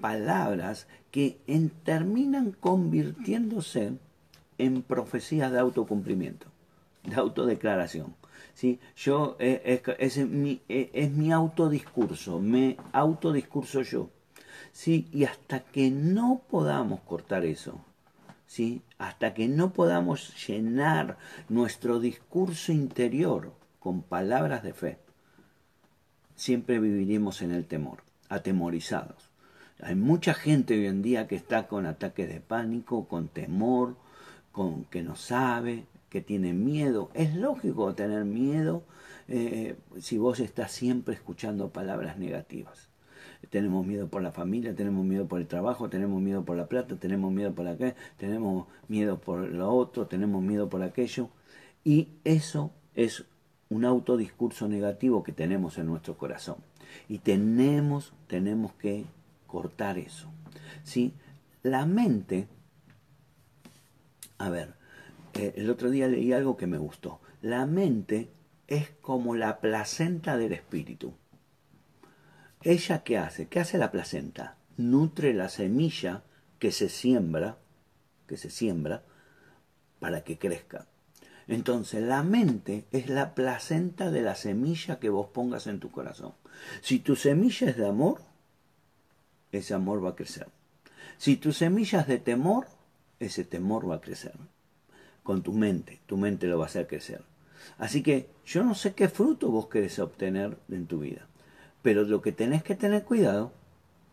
palabras 0.00 0.88
que 1.12 1.38
terminan 1.84 2.50
convirtiéndose 2.50 3.92
en 4.64 4.82
profecías 4.82 5.50
de 5.52 5.58
autocumplimiento, 5.58 6.46
de 7.04 7.16
autodeclaración. 7.16 8.14
¿sí? 8.54 8.78
Yo, 8.96 9.36
eh, 9.38 9.82
es, 9.98 10.16
mi, 10.18 10.60
eh, 10.68 10.90
es 10.92 11.10
mi 11.10 11.32
autodiscurso, 11.32 12.40
me 12.40 12.76
autodiscurso 12.92 13.82
yo. 13.82 14.10
¿sí? 14.72 15.08
Y 15.12 15.24
hasta 15.24 15.60
que 15.60 15.90
no 15.90 16.42
podamos 16.50 17.00
cortar 17.00 17.44
eso, 17.44 17.84
¿sí? 18.46 18.82
hasta 18.98 19.34
que 19.34 19.48
no 19.48 19.72
podamos 19.72 20.46
llenar 20.46 21.18
nuestro 21.48 22.00
discurso 22.00 22.72
interior 22.72 23.52
con 23.78 24.02
palabras 24.02 24.62
de 24.62 24.74
fe, 24.74 24.98
siempre 26.36 26.78
viviremos 26.78 27.42
en 27.42 27.52
el 27.52 27.66
temor, 27.66 28.02
atemorizados. 28.28 29.30
Hay 29.82 29.94
mucha 29.94 30.34
gente 30.34 30.74
hoy 30.74 30.86
en 30.86 31.00
día 31.00 31.26
que 31.26 31.36
está 31.36 31.66
con 31.66 31.86
ataques 31.86 32.28
de 32.28 32.40
pánico, 32.40 33.08
con 33.08 33.28
temor, 33.28 33.96
con 34.52 34.84
que 34.84 35.02
no 35.02 35.16
sabe, 35.16 35.84
que 36.08 36.20
tiene 36.20 36.52
miedo. 36.52 37.10
Es 37.14 37.34
lógico 37.34 37.94
tener 37.94 38.24
miedo 38.24 38.82
eh, 39.28 39.76
si 40.00 40.18
vos 40.18 40.40
estás 40.40 40.72
siempre 40.72 41.14
escuchando 41.14 41.70
palabras 41.70 42.18
negativas. 42.18 42.88
Tenemos 43.48 43.86
miedo 43.86 44.08
por 44.08 44.22
la 44.22 44.32
familia, 44.32 44.74
tenemos 44.74 45.04
miedo 45.04 45.26
por 45.26 45.40
el 45.40 45.46
trabajo, 45.46 45.88
tenemos 45.88 46.20
miedo 46.20 46.44
por 46.44 46.56
la 46.56 46.66
plata, 46.66 46.96
tenemos 46.96 47.32
miedo 47.32 47.54
por 47.54 47.76
que, 47.78 47.94
tenemos 48.18 48.66
miedo 48.88 49.18
por 49.18 49.48
lo 49.48 49.70
otro, 49.70 50.06
tenemos 50.06 50.42
miedo 50.42 50.68
por 50.68 50.82
aquello. 50.82 51.30
Y 51.84 52.08
eso 52.24 52.72
es 52.94 53.24
un 53.70 53.84
autodiscurso 53.84 54.68
negativo 54.68 55.22
que 55.22 55.32
tenemos 55.32 55.78
en 55.78 55.86
nuestro 55.86 56.18
corazón. 56.18 56.56
Y 57.08 57.18
tenemos, 57.18 58.12
tenemos 58.26 58.72
que 58.74 59.06
cortar 59.46 59.96
eso. 59.96 60.28
¿sí? 60.82 61.14
La 61.62 61.86
mente 61.86 62.48
a 64.40 64.48
ver, 64.48 64.72
eh, 65.34 65.52
el 65.56 65.68
otro 65.68 65.90
día 65.90 66.08
leí 66.08 66.32
algo 66.32 66.56
que 66.56 66.66
me 66.66 66.78
gustó. 66.78 67.20
La 67.42 67.66
mente 67.66 68.30
es 68.68 68.88
como 69.02 69.36
la 69.36 69.60
placenta 69.60 70.38
del 70.38 70.52
espíritu. 70.52 71.12
¿Ella 72.62 73.04
qué 73.04 73.18
hace? 73.18 73.48
¿Qué 73.48 73.60
hace 73.60 73.76
la 73.76 73.90
placenta? 73.90 74.56
Nutre 74.78 75.34
la 75.34 75.50
semilla 75.50 76.24
que 76.58 76.72
se 76.72 76.88
siembra, 76.88 77.58
que 78.26 78.38
se 78.38 78.48
siembra 78.48 79.04
para 79.98 80.24
que 80.24 80.38
crezca. 80.38 80.86
Entonces, 81.46 82.02
la 82.02 82.22
mente 82.22 82.86
es 82.92 83.10
la 83.10 83.34
placenta 83.34 84.10
de 84.10 84.22
la 84.22 84.36
semilla 84.36 84.98
que 85.00 85.10
vos 85.10 85.28
pongas 85.34 85.66
en 85.66 85.80
tu 85.80 85.90
corazón. 85.90 86.32
Si 86.80 86.98
tu 86.98 87.14
semilla 87.14 87.68
es 87.68 87.76
de 87.76 87.86
amor, 87.86 88.22
ese 89.52 89.74
amor 89.74 90.02
va 90.02 90.10
a 90.10 90.16
crecer. 90.16 90.48
Si 91.18 91.36
tu 91.36 91.52
semilla 91.52 92.00
es 92.00 92.06
de 92.06 92.18
temor, 92.18 92.79
ese 93.20 93.44
temor 93.44 93.88
va 93.88 93.96
a 93.96 94.00
crecer. 94.00 94.32
Con 95.22 95.42
tu 95.42 95.52
mente, 95.52 96.00
tu 96.06 96.16
mente 96.16 96.46
lo 96.48 96.58
va 96.58 96.64
a 96.64 96.68
hacer 96.68 96.86
crecer. 96.86 97.22
Así 97.78 98.02
que 98.02 98.30
yo 98.44 98.64
no 98.64 98.74
sé 98.74 98.94
qué 98.94 99.08
fruto 99.08 99.50
vos 99.50 99.68
querés 99.68 99.98
obtener 99.98 100.56
en 100.70 100.86
tu 100.86 101.00
vida, 101.00 101.26
pero 101.82 102.02
lo 102.04 102.22
que 102.22 102.32
tenés 102.32 102.62
que 102.62 102.74
tener 102.74 103.04
cuidado 103.04 103.52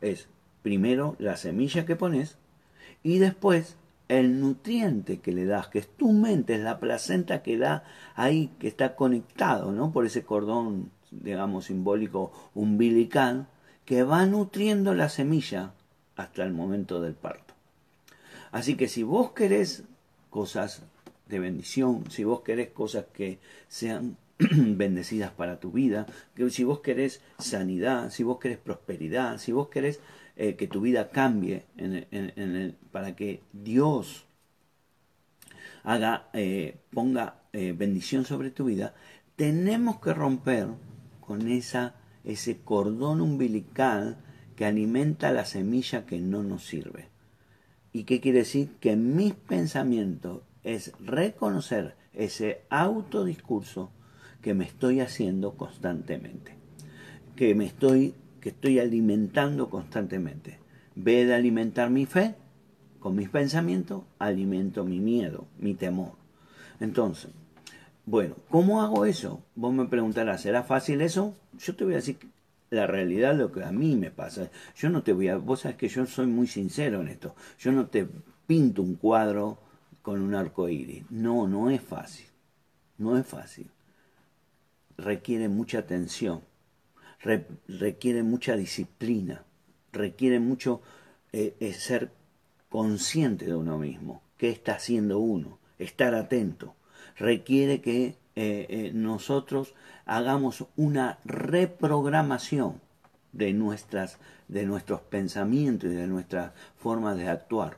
es 0.02 0.28
primero 0.62 1.16
la 1.18 1.38
semilla 1.38 1.86
que 1.86 1.96
pones 1.96 2.38
y 3.04 3.20
después 3.20 3.78
el 4.10 4.40
nutriente 4.40 5.20
que 5.20 5.32
le 5.32 5.46
das, 5.46 5.68
que 5.68 5.80
es 5.80 5.88
tu 5.88 6.12
mente, 6.12 6.56
es 6.56 6.62
la 6.62 6.80
placenta 6.80 7.44
que 7.44 7.58
da 7.58 7.84
ahí, 8.16 8.52
que 8.60 8.68
está 8.68 8.96
conectado, 8.96 9.72
¿no? 9.72 9.92
Por 9.92 10.06
ese 10.06 10.24
cordón, 10.24 10.92
digamos, 11.12 11.66
simbólico 11.66 12.32
umbilical, 12.54 13.48
que 13.86 14.04
va 14.04 14.26
nutriendo 14.26 14.94
la 14.94 15.10
semilla 15.10 15.74
hasta 16.16 16.44
el 16.44 16.54
momento 16.54 17.02
del 17.02 17.14
parto. 17.14 17.47
Así 18.52 18.76
que 18.76 18.88
si 18.88 19.04
vos 19.04 19.32
querés 19.32 19.84
cosas 20.30 20.84
de 21.28 21.40
bendición, 21.40 22.10
si 22.10 22.24
vos 22.24 22.42
querés 22.42 22.70
cosas 22.70 23.06
que 23.14 23.40
sean 23.68 24.18
bendecidas 24.38 25.32
para 25.32 25.60
tu 25.60 25.72
vida, 25.72 26.06
que 26.36 26.50
si 26.50 26.64
vos 26.64 26.80
querés 26.80 27.22
sanidad, 27.40 28.12
si 28.12 28.24
vos 28.24 28.40
querés 28.40 28.58
prosperidad, 28.58 29.38
si 29.40 29.52
vos 29.52 29.70
querés 29.70 30.00
eh, 30.36 30.56
que 30.56 30.68
tu 30.68 30.82
vida 30.82 31.10
cambie 31.10 31.66
para 32.92 33.16
que 33.16 33.42
Dios 33.52 34.26
eh, 36.34 36.78
ponga 36.92 37.42
eh, 37.54 37.74
bendición 37.76 38.26
sobre 38.26 38.52
tu 38.52 38.66
vida, 38.66 38.94
tenemos 39.36 40.00
que 40.00 40.14
romper 40.14 40.68
con 41.22 41.48
esa, 41.48 41.96
ese 42.24 42.60
cordón 42.60 43.22
umbilical 43.22 44.18
que 44.56 44.66
alimenta 44.66 45.32
la 45.32 45.46
semilla 45.46 46.06
que 46.06 46.20
no 46.20 46.44
nos 46.44 46.66
sirve. 46.66 47.10
¿Y 47.94 48.04
qué 48.04 48.20
quiere 48.20 48.40
decir? 48.40 48.70
Que 48.80 48.96
mis 48.96 49.34
pensamientos 49.34 50.42
es 50.64 50.92
reconocer 51.00 51.96
ese 52.14 52.62
autodiscurso 52.70 53.92
que 54.42 54.54
me 54.54 54.66
estoy 54.66 55.00
haciendo 55.00 55.56
constantemente. 55.56 56.56
Que 57.36 57.56
me 57.56 57.66
estoy 57.66 58.14
que 58.40 58.50
estoy 58.50 58.80
alimentando 58.80 59.70
constantemente. 59.70 60.60
Ve 60.96 61.26
de 61.26 61.34
alimentar 61.34 61.90
mi 61.90 62.06
fe 62.06 62.36
con 63.00 63.16
mis 63.16 63.30
pensamientos, 63.30 64.04
alimento 64.20 64.84
mi 64.84 65.00
miedo, 65.00 65.48
mi 65.60 65.74
temor. 65.74 66.14
Entonces, 66.80 67.32
bueno, 68.06 68.36
¿cómo 68.50 68.82
hago 68.82 69.06
eso? 69.06 69.44
Vos 69.56 69.74
me 69.74 69.86
preguntarás, 69.86 70.42
¿será 70.42 70.64
fácil 70.64 71.02
eso? 71.02 71.36
Yo 71.60 71.76
te 71.76 71.84
voy 71.84 71.94
a 71.94 71.98
decir 71.98 72.18
la 72.70 72.88
realidad 72.88 73.36
lo 73.36 73.52
que 73.52 73.64
a 73.64 73.72
mí 73.72 73.96
me 73.96 74.12
pasa. 74.12 74.50
Yo 74.76 74.90
no 74.90 75.04
te 75.04 75.14
voy 75.14 75.30
a, 75.30 75.38
vos 75.38 75.62
sabes 75.62 75.78
que 75.78 75.88
yo 75.88 76.06
soy 76.06 76.28
muy 76.28 76.48
sincero 76.48 77.02
en 77.02 77.10
esto. 77.10 77.36
Yo 77.60 77.72
no 77.72 77.88
te 77.88 78.08
pinto 78.46 78.82
un 78.82 78.96
cuadro 78.96 79.60
con 80.02 80.22
un 80.22 80.36
arco 80.36 80.70
iris. 80.70 81.04
No, 81.10 81.48
no 81.48 81.70
es 81.70 81.82
fácil. 81.82 82.28
No 82.98 83.18
es 83.18 83.26
fácil. 83.26 83.70
Requiere 84.98 85.50
mucha 85.50 85.80
atención. 85.80 86.42
requiere 87.68 88.24
mucha 88.24 88.56
disciplina. 88.56 89.44
Requiere 89.92 90.40
mucho 90.40 90.82
eh, 91.34 91.56
eh, 91.60 91.74
ser 91.74 92.12
consciente 92.70 93.46
de 93.46 93.56
uno 93.56 93.78
mismo. 93.78 94.22
¿Qué 94.38 94.50
está 94.50 94.76
haciendo 94.76 95.20
uno? 95.20 95.60
Estar 95.80 96.16
atento. 96.16 96.76
Requiere 97.18 97.82
que 97.82 98.16
eh, 98.40 98.92
nosotros 98.94 99.74
hagamos 100.06 100.66
una 100.76 101.18
reprogramación 101.26 102.80
de, 103.34 103.54
nuestras, 103.54 104.18
de 104.48 104.66
nuestros 104.66 105.02
pensamientos 105.02 105.92
y 105.92 105.96
de 105.96 106.08
nuestras 106.08 106.52
formas 106.78 107.18
de 107.18 107.30
actuar. 107.30 107.78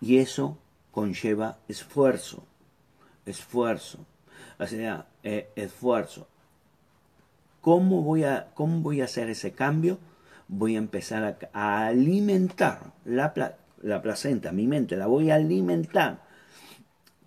Y 0.00 0.18
eso 0.18 0.58
conlleva 0.92 1.58
esfuerzo, 1.68 2.44
esfuerzo, 3.26 4.06
o 4.58 4.66
sea, 4.66 5.06
eh, 5.22 5.50
esfuerzo. 5.56 6.26
¿Cómo 7.60 8.02
voy, 8.02 8.24
a, 8.24 8.48
¿Cómo 8.54 8.80
voy 8.80 9.00
a 9.00 9.04
hacer 9.04 9.28
ese 9.28 9.52
cambio? 9.52 9.98
Voy 10.48 10.76
a 10.76 10.78
empezar 10.78 11.38
a, 11.52 11.86
alimentar 11.86 12.92
la, 13.04 13.34
la 13.82 14.02
placenta, 14.02 14.52
mi 14.52 14.66
mente, 14.66 14.96
la 14.96 15.06
voy 15.06 15.30
a 15.30 15.34
alimentar 15.34 16.22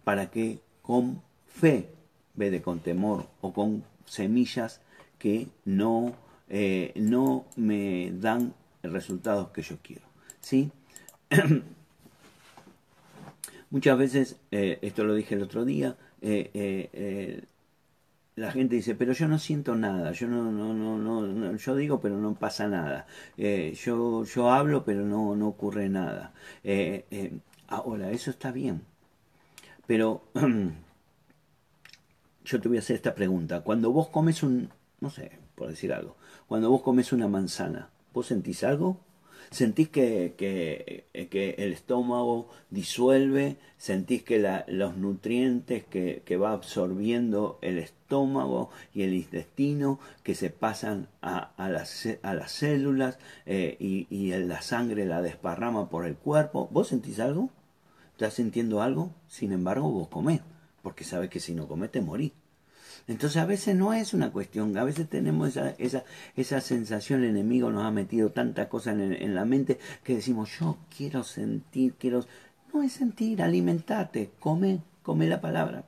para 0.04 0.32
que 0.32 0.62
con 0.82 1.22
fe, 1.48 1.92
de 2.36 2.62
con 2.62 2.80
temor 2.80 3.28
o 3.42 3.54
con 3.54 3.84
semillas 4.06 4.82
que 5.18 5.48
no, 5.66 6.16
eh, 6.50 6.94
no 6.96 7.46
me 7.56 8.12
dan 8.12 8.54
resultados 8.84 9.50
que 9.50 9.62
yo 9.62 9.78
quiero. 9.82 10.06
¿sí? 10.40 10.72
Muchas 13.70 13.98
veces, 13.98 14.38
eh, 14.52 14.80
esto 14.82 15.04
lo 15.04 15.14
dije 15.14 15.36
el 15.36 15.44
otro 15.44 15.64
día, 15.64 15.96
eh, 16.22 17.44
la 18.36 18.52
gente 18.52 18.76
dice, 18.76 18.96
pero 18.96 19.14
yo 19.14 19.28
no 19.28 19.40
siento 19.40 19.76
nada, 19.76 20.12
yo 20.12 20.28
no, 20.28 20.52
no, 20.52 20.74
no, 20.74 20.98
no, 20.98 21.56
yo 21.56 21.76
digo, 21.76 22.02
pero 22.02 22.18
no 22.18 22.34
pasa 22.34 22.68
nada, 22.68 23.06
yo, 23.38 24.26
yo 24.26 24.52
hablo, 24.52 24.84
pero 24.84 25.06
no, 25.06 25.36
no 25.36 25.48
ocurre 25.48 25.88
nada. 25.88 26.34
ahora, 27.68 28.12
eso 28.12 28.32
está 28.32 28.52
bien, 28.52 28.82
pero 29.86 30.24
yo 32.46 32.62
te 32.62 32.68
voy 32.68 32.78
a 32.78 32.82
hacer 32.82 32.96
esta 32.96 33.16
pregunta. 33.16 33.62
Cuando 33.62 33.92
vos 33.92 34.10
comes 34.10 34.44
un, 34.44 34.70
no 35.00 35.10
sé, 35.10 35.32
por 35.56 35.70
decir 35.70 35.94
algo, 35.94 36.16
cuando 36.48 36.70
vos 36.70 36.82
comes 36.82 37.14
una 37.14 37.28
manzana, 37.28 37.90
¿vos 38.14 38.28
sentís 38.28 38.64
algo? 38.64 39.00
¿Sentís 39.50 39.90
que, 39.90 40.36
que, 40.38 41.28
que 41.30 41.56
el 41.58 41.74
estómago 41.74 42.50
disuelve? 42.70 43.58
¿Sentís 43.78 44.24
que 44.24 44.40
los 44.68 44.96
nutrientes 44.96 45.84
que, 45.84 46.22
que, 46.26 46.38
va 46.38 46.54
absorbiendo 46.54 47.60
el 47.62 47.78
estómago 47.78 48.70
y 48.94 49.02
el 49.02 49.14
intestino 49.14 50.00
que 50.24 50.36
se 50.36 50.52
pasan 50.52 51.08
a, 51.22 51.52
a, 51.58 51.70
las, 51.70 52.08
a 52.22 52.34
las, 52.34 52.52
células 52.52 53.20
eh, 53.46 53.76
y, 53.80 54.08
y 54.10 54.32
la 54.32 54.62
sangre 54.62 55.06
la 55.06 55.22
desparrama 55.22 55.90
por 55.90 56.06
el 56.06 56.16
cuerpo? 56.16 56.70
¿Vos 56.72 56.88
sentís 56.88 57.20
algo? 57.20 57.50
¿Estás 58.14 58.36
sintiendo 58.36 58.82
algo? 58.82 59.12
Sin 59.28 59.52
embargo, 59.52 59.90
vos 59.90 60.08
comés, 60.08 60.42
porque 60.82 61.04
sabes 61.04 61.30
que 61.30 61.40
si 61.40 61.54
no 61.54 61.68
comés 61.68 61.92
te 61.92 62.02
morís. 62.02 62.32
Entonces 63.08 63.42
a 63.42 63.46
veces 63.46 63.76
no 63.76 63.94
es 63.94 64.14
una 64.14 64.32
cuestión, 64.32 64.78
a 64.78 64.84
veces 64.84 65.10
tenemos 65.10 65.50
esa, 65.50 65.72
esa, 65.78 66.04
esa 66.36 66.62
sensación, 66.62 67.24
el 67.24 67.32
enemigo 67.32 67.72
nos 67.72 67.84
ha 67.84 67.92
metido 67.92 68.30
tanta 68.32 68.70
cosa 68.70 68.92
en, 68.92 69.36
la 69.36 69.46
mente 69.46 69.80
que 70.04 70.16
decimos, 70.16 70.50
yo 70.60 70.78
quiero 70.96 71.24
sentir, 71.24 71.96
quiero... 71.96 72.26
No 72.74 72.84
es 72.84 72.94
sentir, 72.94 73.42
alimentate, 73.42 74.32
come, 74.40 74.82
come 75.04 75.28
la 75.28 75.42
palabra, 75.42 75.84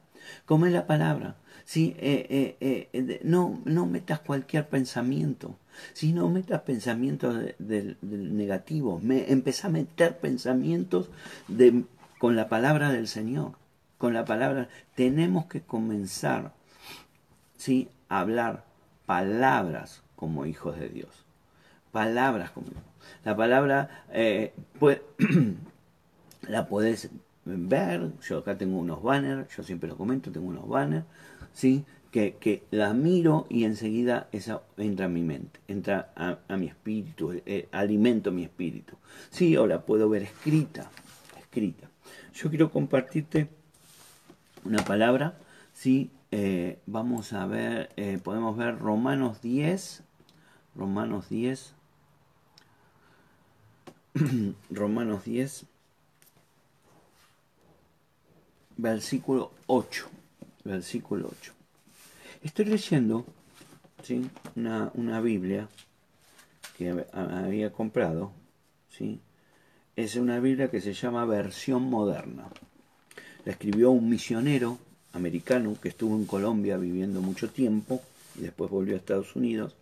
come 0.45 0.69
la 0.69 0.85
palabra. 0.85 1.37
¿sí? 1.65 1.95
Eh, 1.97 2.57
eh, 2.59 2.89
eh, 2.91 3.21
no, 3.23 3.61
no 3.63 3.85
metas 3.85 4.19
cualquier 4.19 4.67
pensamiento, 4.67 5.57
si 5.93 6.13
no 6.13 6.29
metas 6.29 6.61
pensamientos 6.61 7.35
negativos, 7.59 9.01
me, 9.01 9.31
empezá 9.31 9.67
a 9.67 9.71
meter 9.71 10.17
pensamientos 10.17 11.09
con 12.19 12.35
la 12.35 12.49
palabra 12.49 12.91
del 12.91 13.07
Señor, 13.07 13.53
con 14.03 14.13
la 14.13 14.25
palabra. 14.25 14.67
Tenemos 14.95 15.45
que 15.45 15.61
comenzar 15.61 16.51
¿sí? 17.55 17.87
hablar 18.09 18.65
palabras 19.05 20.03
como 20.17 20.45
hijos 20.45 20.77
de 20.77 20.89
Dios. 20.89 21.25
Palabras 21.93 22.51
como 22.51 22.67
La 23.23 23.37
palabra 23.37 24.03
eh, 24.11 24.51
la 26.49 26.67
puedes 26.67 27.11
ver, 27.45 28.11
yo 28.27 28.39
acá 28.39 28.57
tengo 28.57 28.77
unos 28.77 29.01
banners, 29.01 29.55
yo 29.55 29.63
siempre 29.63 29.87
lo 29.87 29.95
comento, 29.95 30.33
tengo 30.33 30.47
unos 30.47 30.67
banners, 30.67 31.05
¿sí? 31.53 31.85
que, 32.11 32.35
que 32.35 32.63
la 32.71 32.93
miro 32.93 33.47
y 33.49 33.63
enseguida 33.63 34.27
esa 34.33 34.63
entra 34.75 35.05
a 35.05 35.09
mi 35.09 35.21
mente, 35.21 35.61
entra 35.69 36.11
a, 36.17 36.57
mi 36.57 36.67
espíritu, 36.67 37.41
eh, 37.45 37.69
alimento 37.71 38.33
mi 38.33 38.43
espíritu. 38.43 38.97
Sí, 39.29 39.55
ahora 39.55 39.85
puedo 39.85 40.09
ver 40.09 40.23
escrita, 40.23 40.91
escrita. 41.39 41.89
Yo 42.33 42.49
quiero 42.49 42.69
compartirte 42.69 43.62
una 44.65 44.83
palabra, 44.83 45.37
¿sí? 45.73 46.11
Eh, 46.31 46.79
vamos 46.85 47.33
a 47.33 47.45
ver, 47.45 47.91
eh, 47.95 48.19
podemos 48.23 48.57
ver 48.57 48.79
Romanos 48.79 49.41
10, 49.41 50.03
Romanos 50.75 51.29
10, 51.29 51.73
Romanos 54.69 55.25
10, 55.25 55.65
versículo 58.77 59.51
8, 59.67 60.09
versículo 60.63 61.29
8. 61.31 61.53
Estoy 62.41 62.65
leyendo 62.65 63.25
¿sí? 64.01 64.29
una, 64.55 64.91
una 64.95 65.21
Biblia 65.21 65.69
que 66.77 67.05
había 67.13 67.71
comprado, 67.71 68.31
¿sí? 68.89 69.21
es 69.95 70.15
una 70.15 70.39
Biblia 70.39 70.69
que 70.71 70.81
se 70.81 70.93
llama 70.93 71.25
versión 71.25 71.83
moderna. 71.83 72.47
La 73.45 73.51
escribió 73.51 73.91
un 73.91 74.09
misionero 74.09 74.77
americano 75.13 75.75
que 75.81 75.89
estuvo 75.89 76.15
en 76.15 76.25
Colombia 76.25 76.77
viviendo 76.77 77.21
mucho 77.21 77.49
tiempo 77.49 78.01
y 78.37 78.41
después 78.41 78.69
volvió 78.69 78.95
a 78.95 78.97
Estados 78.97 79.35
Unidos, 79.35 79.75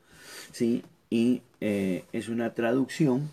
¿sí? 0.51 0.83
y 1.11 1.41
eh, 1.59 2.05
es 2.13 2.29
una 2.29 2.53
traducción 2.55 3.29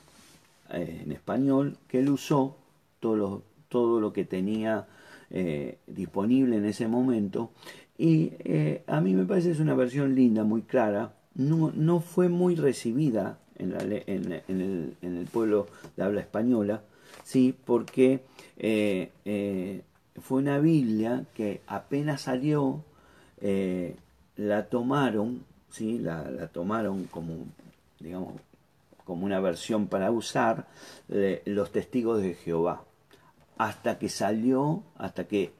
eh, 0.70 1.02
en 1.04 1.12
español 1.12 1.78
que 1.86 2.00
él 2.00 2.10
usó 2.10 2.56
todo 3.00 3.16
lo, 3.16 3.42
todo 3.68 4.00
lo 4.00 4.12
que 4.12 4.24
tenía 4.24 4.86
eh, 5.30 5.78
disponible 5.86 6.56
en 6.56 6.66
ese 6.66 6.88
momento. 6.88 7.50
Y 7.96 8.30
a 8.86 9.00
mí 9.00 9.12
me 9.12 9.24
parece 9.24 9.50
es 9.50 9.58
una 9.58 9.74
versión 9.74 10.14
linda, 10.14 10.44
muy 10.44 10.62
clara, 10.62 11.16
no, 11.34 11.72
no 11.74 11.98
fue 11.98 12.28
muy 12.28 12.54
recibida 12.54 13.40
en, 13.56 13.72
en, 13.72 13.92
en, 14.06 14.60
el, 14.60 14.94
en, 15.02 15.16
el, 15.16 15.26
pueblo 15.26 15.66
de 15.96 16.04
habla 16.04 16.20
española, 16.20 16.84
sí, 17.24 17.56
porque 17.64 18.22
fue 20.20 20.38
una 20.38 20.58
Biblia 20.58 21.24
que 21.34 21.60
apenas 21.66 22.22
salió, 22.22 22.84
eh, 23.40 23.96
la 24.36 24.66
tomaron, 24.66 25.44
¿sí? 25.70 25.98
La, 25.98 26.48
tomaron 26.48 27.04
como, 27.04 27.46
digamos, 28.00 28.34
como 29.04 29.24
una 29.24 29.40
versión 29.40 29.86
para 29.86 30.10
usar 30.10 30.66
los 31.08 31.72
testigos 31.72 32.20
de 32.20 32.34
Jehová. 32.34 32.84
Hasta 33.56 33.98
que 33.98 34.08
salió, 34.08 34.82
hasta 34.96 35.24
que 35.24 35.52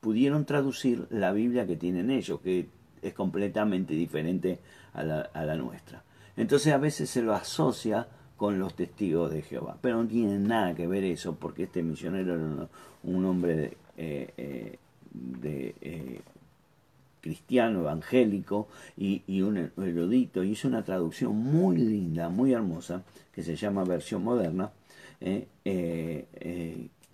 pudieron 0.00 0.44
traducir 0.44 1.06
la 1.10 1.32
Biblia 1.32 1.66
que 1.66 1.76
tienen 1.76 2.10
ellos, 2.10 2.40
que 2.40 2.68
es 3.00 3.14
completamente 3.14 3.94
diferente 3.94 4.60
a 4.92 5.02
la, 5.02 5.20
a 5.20 5.44
la 5.44 5.56
nuestra. 5.56 6.04
Entonces 6.36 6.72
a 6.72 6.78
veces 6.78 7.10
se 7.10 7.22
lo 7.22 7.34
asocia 7.34 8.06
con 8.42 8.58
los 8.58 8.74
testigos 8.74 9.30
de 9.30 9.42
Jehová. 9.42 9.76
Pero 9.80 10.02
no 10.02 10.08
tiene 10.08 10.36
nada 10.36 10.74
que 10.74 10.88
ver 10.88 11.04
eso, 11.04 11.36
porque 11.36 11.62
este 11.62 11.80
misionero 11.80 12.34
era 12.34 12.68
un, 13.04 13.24
hombre 13.24 13.76
eh, 14.02 14.34
eh, 14.36 14.78
de, 15.12 15.74
eh, 15.80 16.20
cristiano, 17.20 17.82
evangélico 17.82 18.66
y, 18.96 19.42
un 19.42 19.70
erudito, 19.76 20.42
hizo 20.42 20.66
una 20.66 20.82
traducción 20.82 21.36
muy 21.36 21.76
linda, 21.76 22.28
muy 22.28 22.52
hermosa, 22.52 23.04
que 23.32 23.44
se 23.44 23.54
llama 23.54 23.84
versión 23.84 24.24
moderna. 24.24 24.72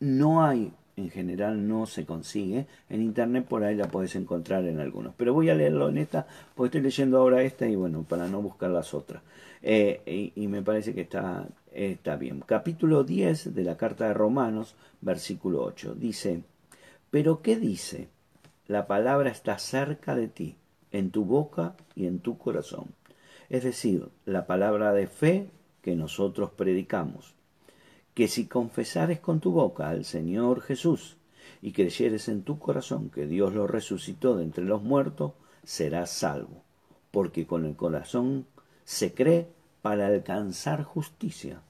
no 0.00 0.42
hay 0.42 0.72
en 0.96 1.10
general 1.10 1.68
no 1.68 1.84
se 1.84 2.06
consigue. 2.06 2.66
En 2.88 3.02
internet 3.02 3.44
por 3.46 3.64
ahí 3.64 3.76
la 3.76 3.88
podés 3.88 4.16
encontrar 4.16 4.64
en 4.64 4.80
algunos. 4.80 5.14
Pero 5.14 5.34
voy 5.34 5.50
a 5.50 5.54
leerlo 5.54 5.90
en 5.90 5.98
esta, 5.98 6.26
porque 6.54 6.78
estoy 6.78 6.80
leyendo 6.80 7.18
ahora 7.18 7.42
esta 7.42 7.68
y 7.68 7.76
bueno, 7.76 8.02
para 8.08 8.28
no 8.28 8.40
buscar 8.40 8.70
las 8.70 8.94
otras. 8.94 9.22
Y, 9.62 10.46
me 10.48 10.62
parece 10.62 10.94
que 10.94 11.02
está, 11.02 11.46
está 11.70 12.16
bien. 12.16 12.40
Capítulo 12.46 13.04
10 13.04 13.54
de 13.54 13.64
la 13.64 13.76
carta 13.76 14.08
de 14.08 14.14
Romanos, 14.14 14.74
versículo 15.02 15.62
8. 15.62 15.94
Dice, 15.94 16.42
pero 17.10 17.42
¿qué 17.42 17.56
dice? 17.56 18.08
La 18.66 18.86
palabra 18.86 19.30
está 19.30 19.58
cerca 19.58 20.14
de 20.14 20.28
ti, 20.28 20.56
en 20.92 21.10
tu 21.10 21.24
boca 21.24 21.74
y 21.94 22.06
en 22.06 22.20
tu 22.20 22.38
corazón. 22.38 22.94
Es 23.48 23.64
decir, 23.64 24.08
la 24.26 24.46
palabra 24.46 24.92
de 24.92 25.06
fe 25.06 25.50
que 25.82 25.96
nosotros 25.96 26.50
predicamos 26.50 27.34
que 28.14 28.28
si 28.28 28.46
confesares 28.46 29.20
con 29.20 29.40
tu 29.40 29.52
boca 29.52 29.88
al 29.88 30.04
Señor 30.04 30.60
Jesús 30.60 31.16
y 31.62 31.72
creyeres 31.72 32.28
en 32.28 32.42
tu 32.42 32.58
corazón 32.58 33.10
que 33.10 33.26
Dios 33.26 33.54
lo 33.54 33.66
resucitó 33.66 34.36
de 34.36 34.42
entre 34.42 34.64
los 34.64 34.82
muertos, 34.82 35.32
serás 35.62 36.10
salvo, 36.10 36.62
porque 37.10 37.46
con 37.46 37.64
el 37.64 37.76
corazón 37.76 38.46
se 38.84 39.14
cree 39.14 39.46
para 39.82 40.08
alcanzar 40.08 40.82
justicia 40.82 41.62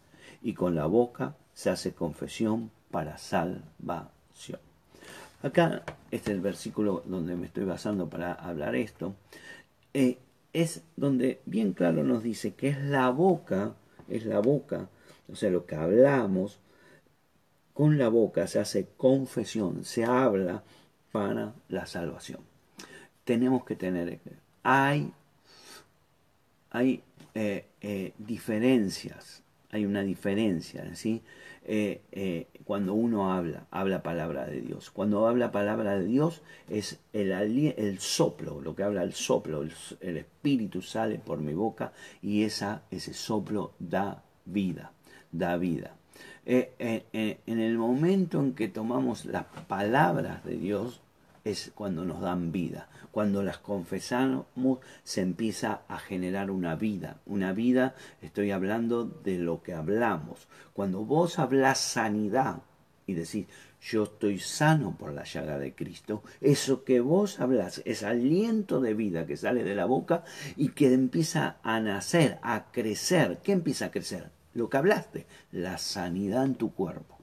y 0.43 0.55
con 0.55 0.75
la 0.75 0.87
boca 0.87 1.37
se 1.53 1.71
hace 1.71 1.93
confesión 1.93 2.71
para 2.91 3.19
salvación. 3.19 4.68
Acá, 5.43 5.83
este 6.11 6.31
es 6.31 6.37
el 6.37 6.41
versículo 6.41 7.03
donde 7.07 7.37
me 7.37 7.47
estoy 7.47 7.65
basando 7.65 8.09
para 8.09 8.33
hablar 8.33 8.75
esto, 8.75 9.15
eh, 9.95 10.19
es 10.53 10.83
donde 10.97 11.41
bien 11.47 11.73
claro 11.73 12.03
nos 12.03 12.23
dice 12.23 12.55
que 12.55 12.69
es 12.69 12.81
la 12.81 13.11
boca, 13.11 13.75
es 14.09 14.27
la 14.27 14.41
boca 14.41 14.89
o 15.31 15.37
sea, 15.37 15.51
lo 15.51 15.67
que 15.67 15.77
hablamos 15.77 16.59
con 17.75 17.99
la 17.99 18.09
boca 18.09 18.47
se 18.47 18.59
hace 18.59 18.89
confesión, 18.97 19.85
se 19.85 20.05
habla 20.05 20.65
para 21.13 21.55
la 21.69 21.87
salvación. 21.87 22.41
Tenemos 23.25 23.65
que 23.65 23.77
tener, 23.77 24.21
hay, 24.63 25.13
hay 26.71 27.03
eh, 27.35 27.67
eh, 27.81 28.15
diferencias, 28.19 29.43
hay 29.71 29.85
una 29.85 30.03
diferencia, 30.03 30.95
¿sí? 30.95 31.23
Eh, 31.71 32.47
cuando 32.65 32.95
uno 32.95 33.33
habla, 33.33 33.67
habla 33.71 34.03
palabra 34.03 34.47
de 34.47 34.63
Dios. 34.63 34.91
Cuando 34.91 35.27
habla 35.27 35.53
palabra 35.53 35.99
de 35.99 36.07
Dios 36.07 36.43
es 36.71 37.01
el, 37.13 37.33
el 37.33 37.99
soplo, 37.99 38.61
lo 38.61 38.75
que 38.75 38.83
habla 38.83 39.03
el 39.03 39.13
soplo, 39.13 39.63
el, 39.63 40.17
espíritu 40.17 40.81
sale 40.81 41.19
por 41.19 41.41
mi 41.41 41.53
boca 41.53 41.93
y 42.23 42.45
esa, 42.45 42.83
ese 42.91 43.13
soplo 43.13 43.75
da 43.79 44.23
vida 44.47 44.93
da 45.33 45.57
vida. 45.57 45.95
Eh, 46.47 46.73
eh, 46.79 47.05
eh, 47.13 47.41
en 47.47 47.61
el 47.61 47.77
momento 47.77 48.41
en 48.41 48.55
que 48.55 48.69
tomamos 48.69 49.27
las 49.27 49.45
palabras 49.67 50.45
de 50.45 50.57
Dios 50.57 51.01
es 51.49 51.73
cuando 51.75 52.05
nos 52.05 52.21
dan 52.21 52.53
vida. 52.53 52.89
Cuando 53.11 53.43
las 53.43 53.59
confesamos 53.59 54.47
se 55.03 55.23
empieza 55.23 55.83
a 55.89 55.99
generar 55.99 56.51
una 56.51 56.77
vida. 56.77 57.21
Una 57.27 57.53
vida, 57.53 57.95
estoy 58.23 58.51
hablando 58.51 59.05
de 59.05 59.39
lo 59.39 59.63
que 59.63 59.75
hablamos. 59.75 60.49
Cuando 60.73 61.05
vos 61.05 61.39
hablas 61.39 61.79
sanidad 61.79 62.63
y 63.07 63.15
decís, 63.15 63.47
yo 63.81 64.05
estoy 64.05 64.39
sano 64.39 64.97
por 64.99 65.13
la 65.13 65.25
llaga 65.25 65.59
de 65.59 65.75
Cristo, 65.75 66.23
eso 66.41 66.85
que 66.85 67.01
vos 67.01 67.41
hablas 67.41 67.81
es 67.85 68.03
aliento 68.03 68.81
de 68.81 68.95
vida 68.95 69.27
que 69.27 69.37
sale 69.37 69.65
de 69.65 69.75
la 69.75 69.87
boca 69.87 70.25
y 70.57 70.71
que 70.71 70.93
empieza 70.93 71.57
a 71.63 71.81
nacer, 71.81 72.39
a 72.43 72.71
crecer. 72.71 73.39
¿Qué 73.43 73.53
empieza 73.53 73.87
a 73.87 73.91
crecer? 73.91 74.31
lo 74.59 74.69
que 74.69 74.77
hablaste, 74.77 75.27
la 75.53 75.79
sanidad 75.79 76.45
en 76.45 76.57
tu 76.57 76.75
cuerpo. 76.75 77.19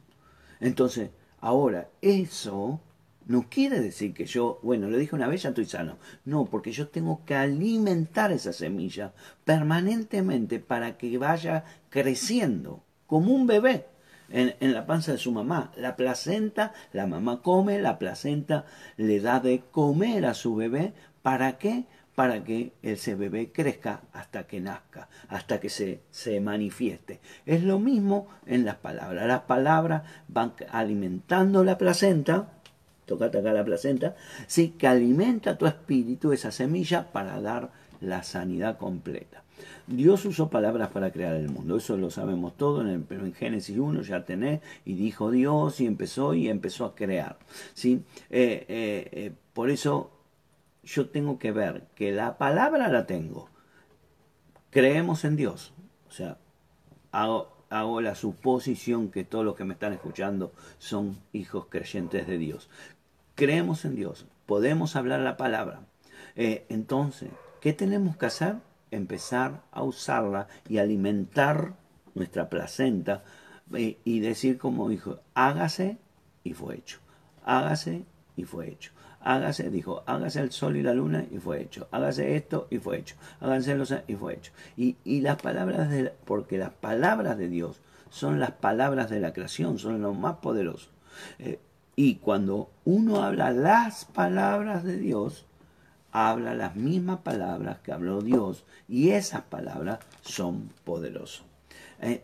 Entonces, 0.59 1.11
ahora, 1.39 1.89
eso 2.01 2.79
no 3.25 3.47
quiere 3.49 3.79
decir 3.79 4.13
que 4.13 4.25
yo, 4.25 4.59
bueno, 4.61 4.89
lo 4.89 4.97
dije 4.97 5.15
una 5.15 5.27
vez, 5.27 5.43
ya 5.43 5.49
estoy 5.49 5.65
sano. 5.65 5.97
No, 6.25 6.45
porque 6.45 6.71
yo 6.71 6.87
tengo 6.87 7.25
que 7.25 7.35
alimentar 7.35 8.31
esa 8.31 8.53
semilla 8.53 9.13
permanentemente 9.43 10.59
para 10.59 10.97
que 10.97 11.17
vaya 11.17 11.63
creciendo 11.89 12.83
como 13.07 13.33
un 13.33 13.47
bebé 13.47 13.87
en, 14.29 14.55
en, 14.59 14.73
la 14.73 14.85
panza 14.85 15.11
de 15.11 15.17
su 15.17 15.31
mamá. 15.31 15.71
La 15.75 15.95
placenta, 15.95 16.73
la 16.93 17.07
mamá 17.07 17.41
come, 17.41 17.79
la 17.79 17.97
placenta 17.97 18.65
le 18.97 19.19
da 19.19 19.39
de 19.39 19.63
comer 19.71 20.25
a 20.25 20.33
su 20.33 20.55
bebé. 20.55 20.93
¿Para 21.21 21.57
qué? 21.57 21.85
para 22.15 22.45
que 22.45 22.71
ese 22.81 23.13
bebé 23.13 23.51
crezca 23.51 24.01
hasta 24.13 24.47
que 24.47 24.61
nazca, 24.61 25.09
hasta 25.27 25.59
que 25.59 25.69
se, 25.69 26.01
se 26.11 26.39
manifieste. 26.39 27.19
Es 27.45 27.61
lo 27.61 27.77
mismo 27.77 28.27
en 28.45 28.63
las 28.63 28.77
palabras. 28.77 29.27
Las 29.27 29.41
palabras 29.41 30.03
van 30.29 30.53
alimentando 30.71 31.65
la 31.65 31.77
placenta, 31.77 32.53
toca 33.05 33.25
acá 33.25 33.41
la 33.41 33.63
placenta, 33.63 34.15
sí, 34.47 34.75
que 34.77 34.87
alimenta 34.87 35.57
tu 35.57 35.65
espíritu, 35.65 36.31
esa 36.31 36.51
semilla, 36.51 37.11
para 37.11 37.39
dar 37.41 37.71
la 38.01 38.23
sanidad 38.23 38.77
completa. 38.77 39.43
Dios 39.87 40.25
usó 40.25 40.49
palabras 40.49 40.89
para 40.89 41.11
crear 41.11 41.35
el 41.35 41.49
mundo, 41.49 41.77
eso 41.77 41.95
lo 41.95 42.09
sabemos 42.09 42.57
todo, 42.57 42.81
en 42.81 42.87
el, 42.87 43.01
pero 43.01 43.25
en 43.25 43.33
Génesis 43.33 43.77
1 43.77 44.01
ya 44.01 44.25
tenés, 44.25 44.61
y 44.83 44.95
dijo 44.95 45.31
Dios, 45.31 45.79
y 45.79 45.85
empezó, 45.85 46.33
y 46.33 46.49
empezó 46.49 46.85
a 46.85 46.95
crear. 46.95 47.37
¿sí? 47.73 48.03
Eh, 48.29 48.65
eh, 48.67 49.09
eh, 49.11 49.31
por 49.53 49.69
eso 49.69 50.11
yo 50.83 51.09
tengo 51.09 51.37
que 51.39 51.51
ver 51.51 51.83
que 51.95 52.11
la 52.11 52.37
palabra 52.37 52.89
la 52.89 53.05
tengo. 53.05 53.49
Creemos 54.71 55.23
en 55.23 55.35
Dios. 55.35 55.73
O 56.09 56.11
sea, 56.11 56.37
hago 57.11 58.01
la 58.01 58.15
suposición 58.15 59.09
que 59.09 59.23
todos 59.23 59.45
los 59.45 59.55
que 59.55 59.65
me 59.65 59.73
están 59.73 59.93
escuchando 59.93 60.51
son 60.77 61.17
hijos 61.31 61.67
creyentes 61.69 62.27
de 62.27 62.37
Dios. 62.37 62.69
Creemos 63.35 63.85
en 63.85 63.95
Dios. 63.95 64.25
Podemos 64.45 64.95
hablar 64.95 65.19
la 65.19 65.37
palabra. 65.37 65.81
Eh, 66.35 66.65
entonces, 66.69 67.29
¿qué 67.61 67.73
tenemos 67.73 68.17
que 68.17 68.25
hacer? 68.25 68.55
Empezar 68.91 69.61
a 69.71 69.83
usarla 69.83 70.47
y 70.69 70.77
alimentar 70.77 71.73
nuestra 72.13 72.49
placenta 72.49 73.23
eh, 73.73 73.97
y 74.03 74.19
decir 74.19 74.57
como 74.57 74.89
dijo, 74.89 75.19
hágase 75.33 75.97
y 76.43 76.53
fue 76.53 76.75
hecho. 76.75 76.99
Hágase 77.43 78.03
y 78.37 78.43
fue 78.45 78.69
hecho 78.69 78.91
hágase, 79.25 79.69
dijo, 79.71 80.03
hágase 80.05 80.39
el 80.39 80.51
sol 80.51 80.77
y 80.77 80.83
la 80.83 80.93
luna 80.93 81.25
y 81.29 81.39
fue 81.39 81.61
hecho, 81.61 81.87
hágase 81.91 82.35
esto 82.35 82.67
y 82.69 82.77
fue 82.77 82.99
hecho, 82.99 83.15
háganse 83.41 83.75
los 83.75 83.93
y 84.07 84.15
fue 84.15 84.35
hecho. 84.35 84.51
Y, 84.77 84.95
las 85.21 85.41
palabras 85.41 85.89
de, 85.89 86.13
porque 86.25 86.57
las 86.57 86.69
palabras 86.69 87.37
de 87.37 87.49
Dios 87.49 87.81
son 88.11 88.39
las 88.39 88.51
palabras 88.51 89.09
de 89.09 89.19
la 89.19 89.33
creación, 89.33 89.79
son 89.79 90.01
lo 90.01 90.13
más 90.13 90.37
poderoso. 90.37 90.89
Eh, 91.39 91.59
y 91.95 92.15
cuando 92.15 92.69
uno 92.83 93.23
habla 93.23 93.51
las 93.51 94.05
palabras 94.05 94.83
de 94.83 94.97
Dios, 94.97 95.45
habla 96.11 96.53
las 96.53 96.75
mismas 96.75 97.19
palabras 97.19 97.79
que 97.79 97.91
habló 97.91 98.21
Dios 98.21 98.65
y 98.87 99.09
esas 99.09 99.41
palabras 99.43 99.99
son 100.21 100.69
poderosas. 100.83 101.45
Eh, 102.01 102.23